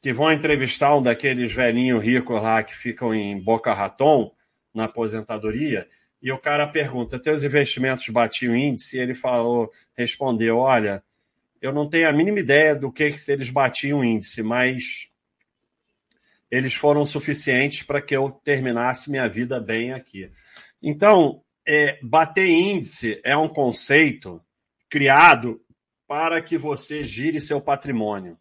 que 0.00 0.12
vão 0.12 0.32
entrevistar 0.32 0.94
um 0.94 1.02
daqueles 1.02 1.52
velhinhos 1.52 2.04
ricos 2.04 2.40
lá 2.40 2.62
que 2.62 2.74
ficam 2.74 3.12
em 3.12 3.40
Boca 3.40 3.74
Raton, 3.74 4.32
na 4.72 4.84
aposentadoria, 4.84 5.88
e 6.20 6.32
o 6.32 6.38
cara 6.38 6.66
pergunta: 6.66 7.18
teus 7.18 7.42
investimentos 7.42 8.08
batiam 8.08 8.56
índice? 8.56 8.96
E 8.96 9.00
ele 9.00 9.14
falou, 9.14 9.72
respondeu: 9.96 10.58
olha, 10.58 11.02
eu 11.60 11.72
não 11.72 11.88
tenho 11.88 12.08
a 12.08 12.12
mínima 12.12 12.40
ideia 12.40 12.74
do 12.74 12.92
que 12.92 13.12
se 13.12 13.32
eles 13.32 13.50
batiam 13.50 14.04
índice, 14.04 14.42
mas 14.42 15.08
eles 16.50 16.74
foram 16.74 17.04
suficientes 17.04 17.82
para 17.82 18.00
que 18.00 18.16
eu 18.16 18.30
terminasse 18.30 19.10
minha 19.10 19.28
vida 19.28 19.60
bem 19.60 19.92
aqui. 19.92 20.30
Então, 20.82 21.42
é, 21.66 21.98
bater 22.02 22.48
índice 22.48 23.20
é 23.24 23.36
um 23.36 23.48
conceito 23.48 24.42
criado 24.88 25.60
para 26.06 26.40
que 26.40 26.56
você 26.56 27.04
gire 27.04 27.40
seu 27.40 27.60
patrimônio. 27.60 28.38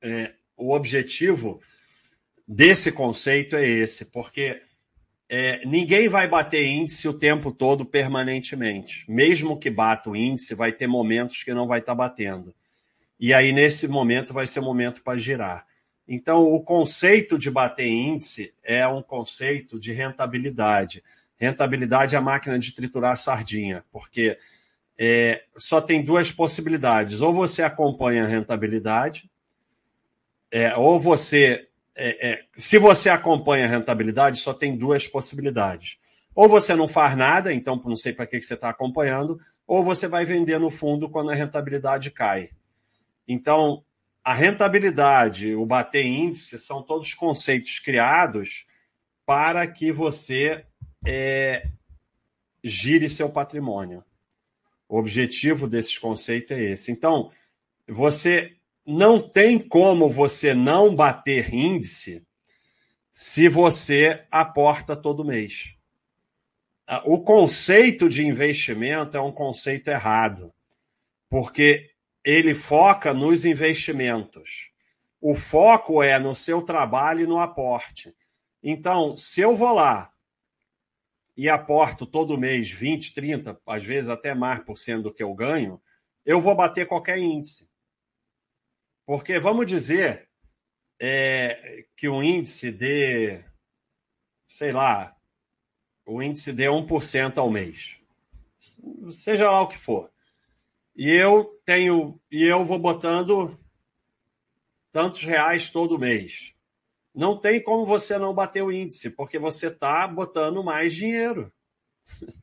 É, 0.00 0.34
o 0.56 0.72
objetivo 0.72 1.60
desse 2.46 2.92
conceito 2.92 3.56
é 3.56 3.66
esse, 3.66 4.04
porque 4.04 4.62
é, 5.34 5.64
ninguém 5.64 6.10
vai 6.10 6.28
bater 6.28 6.62
índice 6.66 7.08
o 7.08 7.14
tempo 7.14 7.50
todo 7.50 7.86
permanentemente. 7.86 9.02
Mesmo 9.10 9.58
que 9.58 9.70
bata 9.70 10.10
o 10.10 10.14
índice, 10.14 10.54
vai 10.54 10.72
ter 10.72 10.86
momentos 10.86 11.42
que 11.42 11.54
não 11.54 11.66
vai 11.66 11.78
estar 11.80 11.92
tá 11.92 11.96
batendo. 11.96 12.54
E 13.18 13.32
aí, 13.32 13.50
nesse 13.50 13.88
momento, 13.88 14.34
vai 14.34 14.46
ser 14.46 14.60
momento 14.60 15.02
para 15.02 15.16
girar. 15.16 15.66
Então, 16.06 16.42
o 16.42 16.62
conceito 16.62 17.38
de 17.38 17.50
bater 17.50 17.86
índice 17.86 18.52
é 18.62 18.86
um 18.86 19.00
conceito 19.00 19.80
de 19.80 19.90
rentabilidade. 19.94 21.02
Rentabilidade 21.38 22.14
é 22.14 22.18
a 22.18 22.20
máquina 22.20 22.58
de 22.58 22.74
triturar 22.74 23.16
sardinha, 23.16 23.82
porque 23.90 24.36
é, 24.98 25.44
só 25.56 25.80
tem 25.80 26.04
duas 26.04 26.30
possibilidades. 26.30 27.22
Ou 27.22 27.32
você 27.32 27.62
acompanha 27.62 28.24
a 28.24 28.28
rentabilidade, 28.28 29.30
é, 30.50 30.76
ou 30.76 31.00
você 31.00 31.70
é, 31.94 32.32
é, 32.32 32.44
se 32.52 32.78
você 32.78 33.08
acompanha 33.10 33.66
a 33.66 33.68
rentabilidade, 33.68 34.38
só 34.38 34.54
tem 34.54 34.76
duas 34.76 35.06
possibilidades. 35.06 35.98
Ou 36.34 36.48
você 36.48 36.74
não 36.74 36.88
faz 36.88 37.16
nada, 37.16 37.52
então 37.52 37.80
não 37.84 37.96
sei 37.96 38.12
para 38.12 38.26
que 38.26 38.40
você 38.40 38.54
está 38.54 38.70
acompanhando, 38.70 39.38
ou 39.66 39.84
você 39.84 40.08
vai 40.08 40.24
vender 40.24 40.58
no 40.58 40.70
fundo 40.70 41.08
quando 41.08 41.30
a 41.30 41.34
rentabilidade 41.34 42.10
cai. 42.10 42.50
Então, 43.28 43.84
a 44.24 44.32
rentabilidade, 44.32 45.54
o 45.54 45.66
bater 45.66 46.04
índice, 46.04 46.58
são 46.58 46.82
todos 46.82 47.12
conceitos 47.12 47.78
criados 47.78 48.66
para 49.26 49.66
que 49.66 49.92
você 49.92 50.64
é, 51.06 51.68
gire 52.62 53.08
seu 53.08 53.28
patrimônio. 53.28 54.04
O 54.88 54.98
objetivo 54.98 55.66
desses 55.66 55.98
conceitos 55.98 56.56
é 56.56 56.60
esse. 56.60 56.92
Então, 56.92 57.30
você 57.88 58.56
não 58.84 59.20
tem 59.20 59.58
como 59.58 60.08
você 60.08 60.54
não 60.54 60.94
bater 60.94 61.54
índice 61.54 62.26
se 63.10 63.48
você 63.48 64.26
aporta 64.30 64.96
todo 64.96 65.24
mês. 65.24 65.74
Ah, 66.86 67.02
o 67.04 67.22
conceito 67.22 68.08
de 68.08 68.26
investimento 68.26 69.16
é 69.16 69.20
um 69.20 69.32
conceito 69.32 69.88
errado, 69.88 70.52
porque 71.28 71.90
ele 72.24 72.54
foca 72.54 73.14
nos 73.14 73.44
investimentos. 73.44 74.70
O 75.20 75.34
foco 75.34 76.02
é 76.02 76.18
no 76.18 76.34
seu 76.34 76.62
trabalho 76.62 77.20
e 77.20 77.26
no 77.26 77.38
aporte. 77.38 78.14
Então, 78.62 79.16
se 79.16 79.40
eu 79.40 79.56
vou 79.56 79.72
lá 79.72 80.12
e 81.36 81.48
aporto 81.48 82.06
todo 82.06 82.38
mês 82.38 82.70
20, 82.70 83.14
30, 83.14 83.60
às 83.66 83.84
vezes 83.84 84.08
até 84.08 84.34
mais 84.34 84.62
por 84.64 84.76
cento 84.76 85.04
do 85.04 85.14
que 85.14 85.22
eu 85.22 85.32
ganho, 85.34 85.80
eu 86.24 86.40
vou 86.40 86.54
bater 86.54 86.86
qualquer 86.86 87.18
índice. 87.18 87.68
Porque 89.04 89.38
vamos 89.38 89.66
dizer 89.66 90.28
é, 91.00 91.84
que 91.96 92.08
o 92.08 92.22
índice 92.22 92.70
de, 92.70 93.42
sei 94.46 94.72
lá, 94.72 95.16
o 96.06 96.22
índice 96.22 96.52
de 96.52 96.64
1% 96.64 97.38
ao 97.38 97.50
mês. 97.50 98.00
Seja 99.10 99.50
lá 99.50 99.62
o 99.62 99.68
que 99.68 99.78
for. 99.78 100.10
E 100.94 101.08
eu 101.08 101.60
tenho, 101.64 102.20
e 102.30 102.44
eu 102.44 102.64
vou 102.64 102.78
botando 102.78 103.58
tantos 104.92 105.22
reais 105.24 105.70
todo 105.70 105.98
mês. 105.98 106.54
Não 107.14 107.38
tem 107.38 107.62
como 107.62 107.84
você 107.84 108.18
não 108.18 108.34
bater 108.34 108.62
o 108.62 108.72
índice, 108.72 109.10
porque 109.10 109.38
você 109.38 109.66
está 109.66 110.06
botando 110.06 110.62
mais 110.62 110.94
dinheiro. 110.94 111.52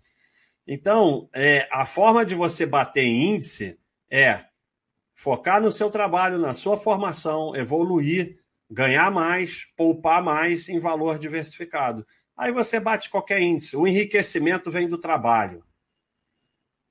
Então, 0.72 1.28
é, 1.34 1.68
a 1.72 1.84
forma 1.84 2.24
de 2.24 2.36
você 2.36 2.64
bater 2.64 3.04
índice 3.04 3.80
é 4.08 4.46
focar 5.20 5.62
no 5.62 5.70
seu 5.70 5.92
trabalho, 5.92 6.38
na 6.38 6.54
sua 6.54 6.78
formação, 6.78 7.54
evoluir, 7.54 8.40
ganhar 8.72 9.12
mais, 9.12 9.66
poupar 9.76 10.24
mais 10.24 10.70
em 10.70 10.80
valor 10.80 11.20
diversificado. 11.20 12.08
Aí 12.38 12.54
você 12.54 12.80
bate 12.80 13.10
qualquer 13.10 13.42
índice. 13.42 13.76
O 13.76 13.86
enriquecimento 13.86 14.72
vem 14.72 14.88
do 14.88 14.98
trabalho. 14.98 15.62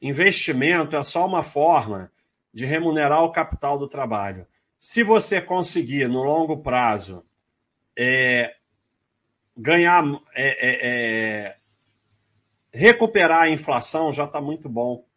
Investimento 0.03 0.95
é 0.95 1.03
só 1.03 1.25
uma 1.25 1.43
forma 1.43 2.13
de 2.53 2.67
remunerar 2.67 3.23
o 3.25 3.33
capital 3.33 3.79
do 3.79 3.89
trabalho. 3.89 4.47
Se 4.79 5.03
você 5.03 5.41
conseguir, 5.41 6.07
no 6.07 6.23
longo 6.23 6.59
prazo, 6.59 7.25
é, 7.97 8.57
ganhar, 9.57 10.05
é, 10.35 10.69
é, 10.69 11.47
é 11.47 11.57
recuperar 12.71 13.45
a 13.45 13.51
inflação, 13.51 14.13
já 14.13 14.27
está 14.27 14.39
muito 14.39 14.69
bom 14.69 15.08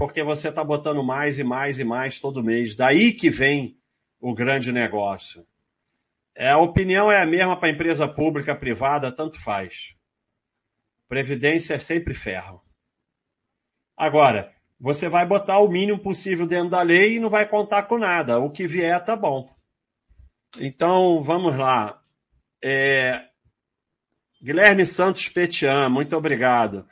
porque 0.00 0.22
você 0.22 0.48
está 0.48 0.64
botando 0.64 1.04
mais 1.04 1.38
e 1.38 1.44
mais 1.44 1.78
e 1.78 1.84
mais 1.84 2.18
todo 2.18 2.42
mês. 2.42 2.74
Daí 2.74 3.12
que 3.12 3.28
vem 3.28 3.76
o 4.18 4.32
grande 4.32 4.72
negócio. 4.72 5.46
É, 6.34 6.52
a 6.52 6.56
opinião 6.56 7.12
é 7.12 7.20
a 7.20 7.26
mesma 7.26 7.54
para 7.54 7.68
empresa 7.68 8.08
pública, 8.08 8.56
privada, 8.56 9.12
tanto 9.12 9.38
faz. 9.38 9.94
Previdência 11.06 11.74
é 11.74 11.78
sempre 11.78 12.14
ferro. 12.14 12.64
Agora, 13.94 14.50
você 14.80 15.06
vai 15.06 15.26
botar 15.26 15.58
o 15.58 15.68
mínimo 15.68 15.98
possível 15.98 16.46
dentro 16.46 16.70
da 16.70 16.80
lei 16.80 17.16
e 17.16 17.20
não 17.20 17.28
vai 17.28 17.46
contar 17.46 17.82
com 17.82 17.98
nada. 17.98 18.38
O 18.38 18.50
que 18.50 18.66
vier 18.66 19.04
tá 19.04 19.14
bom. 19.14 19.54
Então, 20.58 21.22
vamos 21.22 21.58
lá. 21.58 22.02
É... 22.64 23.22
Guilherme 24.42 24.86
Santos 24.86 25.28
Petian, 25.28 25.90
muito 25.90 26.16
obrigado 26.16 26.88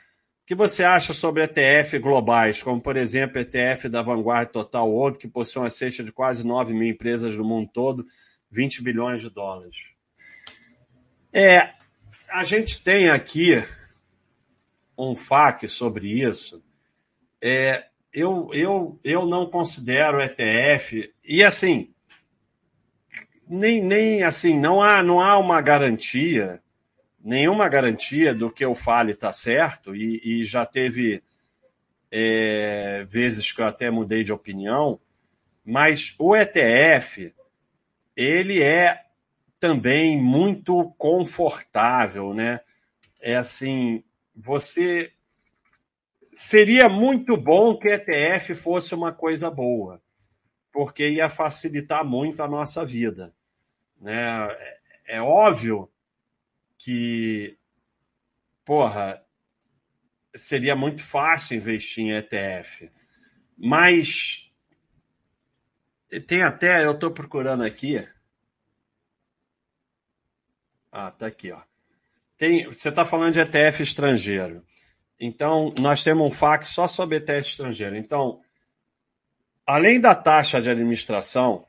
que 0.48 0.54
você 0.54 0.82
acha 0.82 1.12
sobre 1.12 1.44
ETF 1.44 1.98
globais, 1.98 2.62
como, 2.62 2.80
por 2.80 2.96
exemplo, 2.96 3.38
ETF 3.38 3.86
da 3.86 4.00
Vanguard 4.00 4.48
Total 4.50 4.88
World, 4.90 5.18
que 5.18 5.28
possui 5.28 5.60
uma 5.60 5.68
cesta 5.68 6.02
de 6.02 6.10
quase 6.10 6.42
9 6.42 6.72
mil 6.72 6.88
empresas 6.88 7.36
no 7.36 7.44
mundo 7.44 7.68
todo, 7.70 8.06
20 8.50 8.82
bilhões 8.82 9.20
de 9.20 9.28
dólares? 9.28 9.76
É, 11.30 11.74
a 12.30 12.44
gente 12.44 12.82
tem 12.82 13.10
aqui 13.10 13.62
um 14.96 15.14
FAQ 15.14 15.68
sobre 15.68 16.18
isso. 16.18 16.64
É, 17.42 17.84
eu, 18.10 18.48
eu, 18.54 18.98
eu 19.04 19.26
não 19.26 19.50
considero 19.50 20.22
ETF, 20.22 21.12
e 21.22 21.44
assim, 21.44 21.92
nem, 23.46 23.82
nem 23.82 24.22
assim, 24.22 24.58
não 24.58 24.80
há, 24.80 25.02
não 25.02 25.20
há 25.20 25.36
uma 25.36 25.60
garantia 25.60 26.62
nenhuma 27.22 27.68
garantia 27.68 28.34
do 28.34 28.50
que 28.50 28.64
eu 28.64 28.74
fale 28.74 29.12
está 29.12 29.32
certo, 29.32 29.94
e, 29.94 30.20
e, 30.24 30.44
já 30.44 30.64
teve 30.64 31.22
é, 32.10 33.04
vezes 33.08 33.50
que 33.52 33.60
eu 33.60 33.66
até 33.66 33.90
mudei 33.90 34.22
de 34.22 34.32
opinião, 34.32 35.00
mas 35.64 36.14
o 36.18 36.34
ETF 36.34 37.34
ele 38.16 38.62
é 38.62 39.04
também 39.60 40.20
muito 40.20 40.90
confortável, 40.96 42.32
né? 42.32 42.60
É 43.20 43.36
assim, 43.36 44.02
você 44.34 45.12
seria 46.32 46.88
muito 46.88 47.36
bom 47.36 47.76
que 47.76 47.88
ETF 47.88 48.54
fosse 48.54 48.94
uma 48.94 49.12
coisa 49.12 49.50
boa, 49.50 50.00
porque 50.72 51.08
ia 51.08 51.28
facilitar 51.28 52.04
muito 52.04 52.42
a 52.42 52.48
nossa 52.48 52.84
vida, 52.86 53.34
né? 54.00 54.48
É, 55.06 55.16
é 55.16 55.22
óbvio 55.22 55.90
que, 56.78 57.58
porra, 58.64 59.22
seria 60.34 60.76
muito 60.76 61.02
fácil 61.02 61.56
investir 61.56 62.04
em 62.04 62.12
ETF. 62.12 62.90
Mas 63.56 64.50
tem 66.26 66.42
até, 66.42 66.84
eu 66.84 66.92
estou 66.92 67.10
procurando 67.10 67.64
aqui. 67.64 68.06
Ah, 70.90 71.10
tá 71.10 71.26
aqui, 71.26 71.50
ó. 71.50 71.60
Tem, 72.36 72.64
você 72.66 72.88
está 72.88 73.04
falando 73.04 73.34
de 73.34 73.40
ETF 73.40 73.82
estrangeiro. 73.82 74.64
Então, 75.20 75.74
nós 75.78 76.04
temos 76.04 76.26
um 76.26 76.30
FAQ 76.30 76.66
só 76.66 76.86
sobre 76.86 77.16
ETF 77.16 77.48
estrangeiro. 77.48 77.96
Então, 77.96 78.40
além 79.66 80.00
da 80.00 80.14
taxa 80.14 80.62
de 80.62 80.70
administração, 80.70 81.66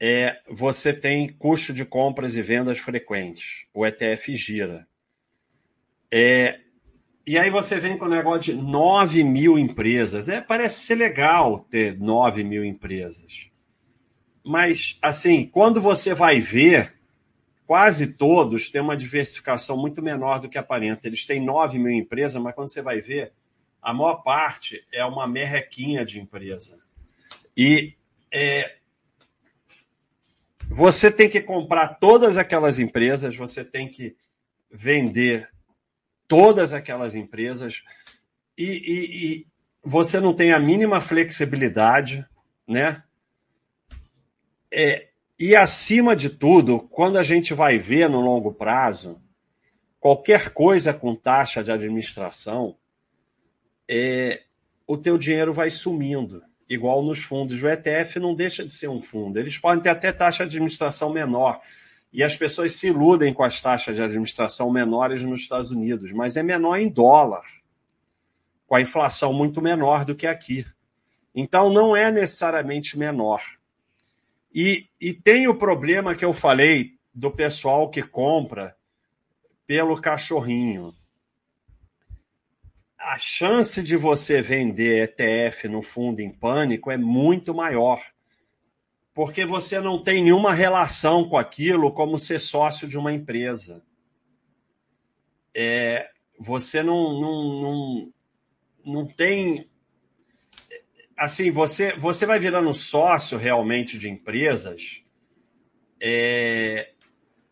é, 0.00 0.40
você 0.48 0.94
tem 0.94 1.28
custo 1.28 1.74
de 1.74 1.84
compras 1.84 2.34
e 2.34 2.40
vendas 2.40 2.78
frequentes. 2.78 3.66
O 3.74 3.86
ETF 3.86 4.34
gira. 4.34 4.88
É, 6.10 6.58
e 7.26 7.38
aí 7.38 7.50
você 7.50 7.78
vem 7.78 7.98
com 7.98 8.06
o 8.06 8.08
negócio 8.08 8.54
de 8.54 8.54
9 8.54 9.22
mil 9.22 9.58
empresas. 9.58 10.28
É, 10.28 10.40
parece 10.40 10.80
ser 10.80 10.94
legal 10.94 11.66
ter 11.70 11.98
9 11.98 12.42
mil 12.42 12.64
empresas. 12.64 13.50
Mas, 14.42 14.98
assim, 15.02 15.44
quando 15.44 15.82
você 15.82 16.14
vai 16.14 16.40
ver, 16.40 16.94
quase 17.66 18.14
todos 18.14 18.70
têm 18.70 18.80
uma 18.80 18.96
diversificação 18.96 19.76
muito 19.76 20.02
menor 20.02 20.40
do 20.40 20.48
que 20.48 20.56
aparenta. 20.56 21.06
Eles 21.06 21.26
têm 21.26 21.44
9 21.44 21.78
mil 21.78 21.92
empresas, 21.92 22.40
mas 22.40 22.54
quando 22.54 22.68
você 22.68 22.80
vai 22.80 23.02
ver, 23.02 23.32
a 23.82 23.92
maior 23.92 24.22
parte 24.22 24.82
é 24.92 25.04
uma 25.04 25.28
merrequinha 25.28 26.06
de 26.06 26.18
empresa. 26.18 26.78
E 27.54 27.94
é, 28.32 28.79
você 30.70 31.10
tem 31.10 31.28
que 31.28 31.42
comprar 31.42 31.98
todas 31.98 32.36
aquelas 32.36 32.78
empresas, 32.78 33.36
você 33.36 33.64
tem 33.64 33.88
que 33.88 34.16
vender 34.70 35.48
todas 36.28 36.72
aquelas 36.72 37.16
empresas 37.16 37.82
e, 38.56 38.64
e, 38.64 39.24
e 39.24 39.46
você 39.82 40.20
não 40.20 40.32
tem 40.32 40.52
a 40.52 40.60
mínima 40.60 41.00
flexibilidade, 41.00 42.24
né? 42.68 43.02
É, 44.72 45.08
e 45.36 45.56
acima 45.56 46.14
de 46.14 46.30
tudo, 46.30 46.78
quando 46.78 47.18
a 47.18 47.24
gente 47.24 47.52
vai 47.52 47.76
ver 47.76 48.08
no 48.08 48.20
longo 48.20 48.54
prazo, 48.54 49.20
qualquer 49.98 50.50
coisa 50.50 50.94
com 50.94 51.16
taxa 51.16 51.64
de 51.64 51.72
administração, 51.72 52.76
é, 53.88 54.44
o 54.86 54.96
teu 54.96 55.18
dinheiro 55.18 55.52
vai 55.52 55.68
sumindo 55.68 56.44
igual 56.70 57.02
nos 57.02 57.18
fundos. 57.18 57.60
O 57.60 57.68
ETF 57.68 58.20
não 58.20 58.32
deixa 58.32 58.62
de 58.62 58.70
ser 58.70 58.88
um 58.88 59.00
fundo. 59.00 59.38
Eles 59.38 59.58
podem 59.58 59.82
ter 59.82 59.88
até 59.88 60.12
taxa 60.12 60.46
de 60.46 60.56
administração 60.56 61.12
menor. 61.12 61.60
E 62.12 62.22
as 62.22 62.36
pessoas 62.36 62.76
se 62.76 62.86
iludem 62.86 63.34
com 63.34 63.42
as 63.42 63.60
taxas 63.60 63.96
de 63.96 64.02
administração 64.02 64.70
menores 64.70 65.22
nos 65.24 65.42
Estados 65.42 65.72
Unidos, 65.72 66.12
mas 66.12 66.36
é 66.36 66.42
menor 66.42 66.76
em 66.76 66.88
dólar, 66.88 67.42
com 68.66 68.76
a 68.76 68.80
inflação 68.80 69.32
muito 69.32 69.60
menor 69.60 70.04
do 70.04 70.14
que 70.14 70.26
aqui. 70.26 70.64
Então 71.34 71.72
não 71.72 71.96
é 71.96 72.10
necessariamente 72.10 72.96
menor. 72.96 73.42
E, 74.52 74.88
e 75.00 75.12
tem 75.12 75.46
o 75.46 75.54
problema 75.56 76.14
que 76.14 76.24
eu 76.24 76.32
falei 76.32 76.92
do 77.14 77.30
pessoal 77.30 77.90
que 77.90 78.02
compra 78.02 78.76
pelo 79.66 80.00
cachorrinho 80.00 80.92
a 83.00 83.16
chance 83.16 83.82
de 83.82 83.96
você 83.96 84.42
vender 84.42 85.04
ETF 85.04 85.68
no 85.68 85.82
fundo 85.82 86.20
em 86.20 86.30
pânico 86.30 86.90
é 86.90 86.98
muito 86.98 87.54
maior, 87.54 88.00
porque 89.14 89.46
você 89.46 89.80
não 89.80 90.02
tem 90.02 90.22
nenhuma 90.22 90.52
relação 90.52 91.26
com 91.26 91.38
aquilo 91.38 91.92
como 91.92 92.18
ser 92.18 92.38
sócio 92.38 92.86
de 92.86 92.98
uma 92.98 93.12
empresa. 93.12 93.82
É, 95.54 96.10
você 96.38 96.82
não, 96.82 97.20
não, 97.20 97.62
não, 97.62 98.12
não 98.84 99.06
tem. 99.06 99.68
Assim, 101.16 101.50
você, 101.50 101.96
você 101.96 102.26
vai 102.26 102.38
virando 102.38 102.72
sócio 102.72 103.38
realmente 103.38 103.98
de 103.98 104.08
empresas 104.08 105.02
é, 106.00 106.92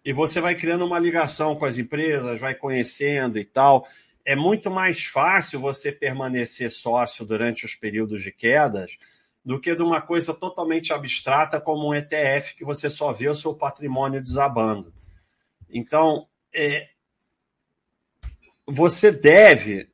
e 0.05 0.13
você 0.13 0.41
vai 0.41 0.55
criando 0.55 0.87
uma 0.87 0.99
ligação 0.99 1.57
com 1.57 1.65
as 1.65 1.77
empresas, 1.77 2.41
vai 2.41 2.55
conhecendo 2.55 3.39
e 3.39 3.45
tal 3.45 3.87
é 4.29 4.37
muito 4.37 4.71
mais 4.71 5.07
fácil 5.07 5.59
você 5.59 5.91
permanecer 5.91 6.71
sócio 6.71 7.25
durante 7.25 7.65
os 7.65 7.75
períodos 7.75 8.23
de 8.23 8.31
quedas 8.31 8.99
do 9.43 9.59
que 9.59 9.75
de 9.75 9.83
uma 9.83 10.03
coisa 10.03 10.35
totalmente 10.35 10.93
abstrata 10.93 11.59
como 11.59 11.89
um 11.89 11.95
ETF 11.95 12.55
que 12.55 12.63
você 12.63 12.91
só 12.91 13.11
vê 13.11 13.27
o 13.27 13.35
seu 13.35 13.55
patrimônio 13.55 14.23
desabando. 14.23 14.93
Então, 15.71 16.29
é, 16.55 16.91
você 18.67 19.11
deve, 19.11 19.91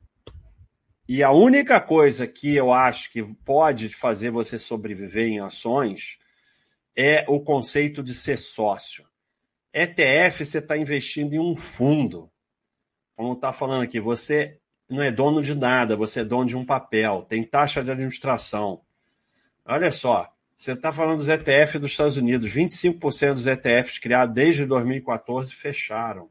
e 1.09 1.23
a 1.23 1.31
única 1.31 1.81
coisa 1.81 2.27
que 2.27 2.57
eu 2.57 2.73
acho 2.73 3.12
que 3.12 3.23
pode 3.44 3.88
fazer 3.88 4.31
você 4.31 4.59
sobreviver 4.59 5.29
em 5.29 5.38
ações 5.38 6.18
é 6.97 7.25
o 7.29 7.40
conceito 7.40 8.03
de 8.03 8.12
ser 8.12 8.38
sócio. 8.38 9.07
ETF, 9.73 10.44
você 10.44 10.59
está 10.59 10.77
investindo 10.77 11.35
em 11.35 11.38
um 11.38 11.57
fundo 11.57 12.34
como 13.16 13.35
está 13.35 13.53
falando 13.53 13.83
aqui, 13.83 14.00
você 14.00 14.59
não 14.90 15.03
é 15.03 15.11
dono 15.11 15.42
de 15.42 15.55
nada, 15.55 15.96
você 15.96 16.20
é 16.20 16.24
dono 16.24 16.46
de 16.46 16.57
um 16.57 16.64
papel, 16.64 17.24
tem 17.29 17.42
taxa 17.42 17.83
de 17.83 17.90
administração. 17.90 18.81
Olha 19.64 19.90
só, 19.90 20.33
você 20.57 20.72
está 20.72 20.92
falando 20.92 21.18
dos 21.18 21.29
ETF 21.29 21.79
dos 21.79 21.90
Estados 21.92 22.16
Unidos, 22.16 22.50
25% 22.50 23.35
dos 23.35 23.46
ETFs 23.46 23.98
criados 23.98 24.35
desde 24.35 24.66
2014 24.66 25.55
fecharam. 25.55 26.29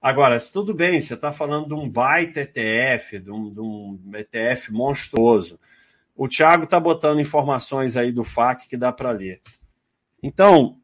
Agora, 0.00 0.38
se 0.40 0.52
tudo 0.52 0.74
bem, 0.74 1.00
você 1.00 1.14
está 1.14 1.32
falando 1.32 1.68
de 1.68 1.74
um 1.74 1.88
baita 1.88 2.40
ETF, 2.40 3.20
de 3.20 3.30
um, 3.30 3.52
de 3.52 3.60
um 3.60 4.00
ETF 4.14 4.72
monstruoso. 4.72 5.60
O 6.16 6.28
Thiago 6.28 6.64
está 6.64 6.80
botando 6.80 7.20
informações 7.20 7.96
aí 7.96 8.10
do 8.10 8.24
FAC 8.24 8.68
que 8.68 8.76
dá 8.76 8.92
para 8.92 9.12
ler. 9.12 9.40
Então, 10.20 10.81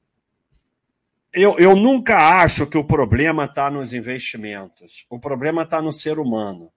eu, 1.32 1.58
eu 1.58 1.76
nunca 1.76 2.16
acho 2.40 2.66
que 2.66 2.78
o 2.78 2.84
problema 2.84 3.44
está 3.44 3.70
nos 3.70 3.92
investimentos. 3.92 5.04
O 5.10 5.18
problema 5.18 5.62
está 5.62 5.82
no 5.82 5.92
ser 5.92 6.18
humano. 6.18 6.72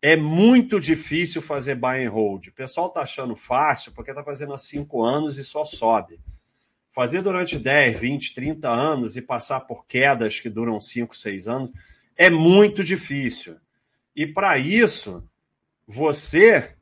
É 0.00 0.16
muito 0.16 0.78
difícil 0.78 1.42
fazer 1.42 1.74
buy 1.74 2.04
and 2.04 2.10
hold. 2.10 2.46
O 2.46 2.52
pessoal 2.52 2.86
está 2.88 3.00
achando 3.00 3.34
fácil 3.34 3.92
porque 3.92 4.10
está 4.10 4.22
fazendo 4.22 4.54
há 4.54 4.58
cinco 4.58 5.02
anos 5.02 5.36
e 5.36 5.44
só 5.44 5.64
sobe. 5.64 6.20
Fazer 6.92 7.22
durante 7.22 7.58
10, 7.58 8.00
20, 8.00 8.34
30 8.34 8.68
anos 8.68 9.16
e 9.16 9.22
passar 9.22 9.60
por 9.60 9.84
quedas 9.86 10.38
que 10.38 10.48
duram 10.48 10.80
5, 10.80 11.16
6 11.16 11.48
anos 11.48 11.70
é 12.16 12.30
muito 12.30 12.84
difícil. 12.84 13.56
E 14.14 14.26
para 14.26 14.56
isso, 14.56 15.28
você 15.86 16.74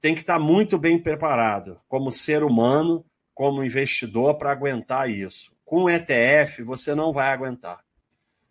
tem 0.00 0.14
que 0.14 0.20
estar 0.20 0.34
tá 0.34 0.38
muito 0.38 0.78
bem 0.78 0.98
preparado 0.98 1.80
como 1.88 2.12
ser 2.12 2.44
humano, 2.44 3.04
como 3.34 3.64
investidor, 3.64 4.36
para 4.36 4.52
aguentar 4.52 5.10
isso 5.10 5.57
com 5.68 5.90
ETF 5.90 6.62
você 6.62 6.94
não 6.94 7.12
vai 7.12 7.28
aguentar. 7.28 7.84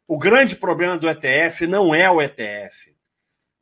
O 0.08 0.20
grande 0.20 0.56
problema 0.56 1.00
do 1.00 1.10
ETF 1.10 1.66
não 1.66 1.94
é 1.94 2.08
o 2.10 2.22
ETF. 2.22 2.96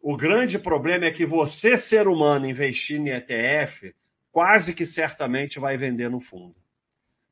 O 0.02 0.18
grande 0.18 0.60
problema 0.60 1.06
é 1.06 1.12
que 1.12 1.26
você, 1.26 1.78
ser 1.78 2.06
humano, 2.06 2.46
investir 2.46 3.00
em 3.00 3.08
ETF, 3.08 3.96
quase 4.30 4.76
que 4.76 4.86
certamente 4.86 5.58
vai 5.58 5.78
vender 5.78 6.10
no 6.10 6.20
fundo. 6.20 6.54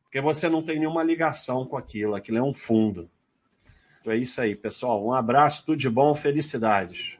Porque 0.03 0.21
você 0.21 0.47
não 0.47 0.63
tem 0.63 0.79
nenhuma 0.79 1.03
ligação 1.03 1.67
com 1.67 1.75
aquilo, 1.75 2.15
aquilo 2.15 2.38
é 2.38 2.41
um 2.41 2.53
fundo. 2.53 3.12
Então 3.99 4.13
é 4.13 4.15
isso 4.15 4.39
aí, 4.39 4.55
pessoal. 4.55 5.05
Um 5.05 5.12
abraço, 5.12 5.65
tudo 5.65 5.77
de 5.77 5.89
bom, 5.89 6.15
felicidades. 6.15 7.17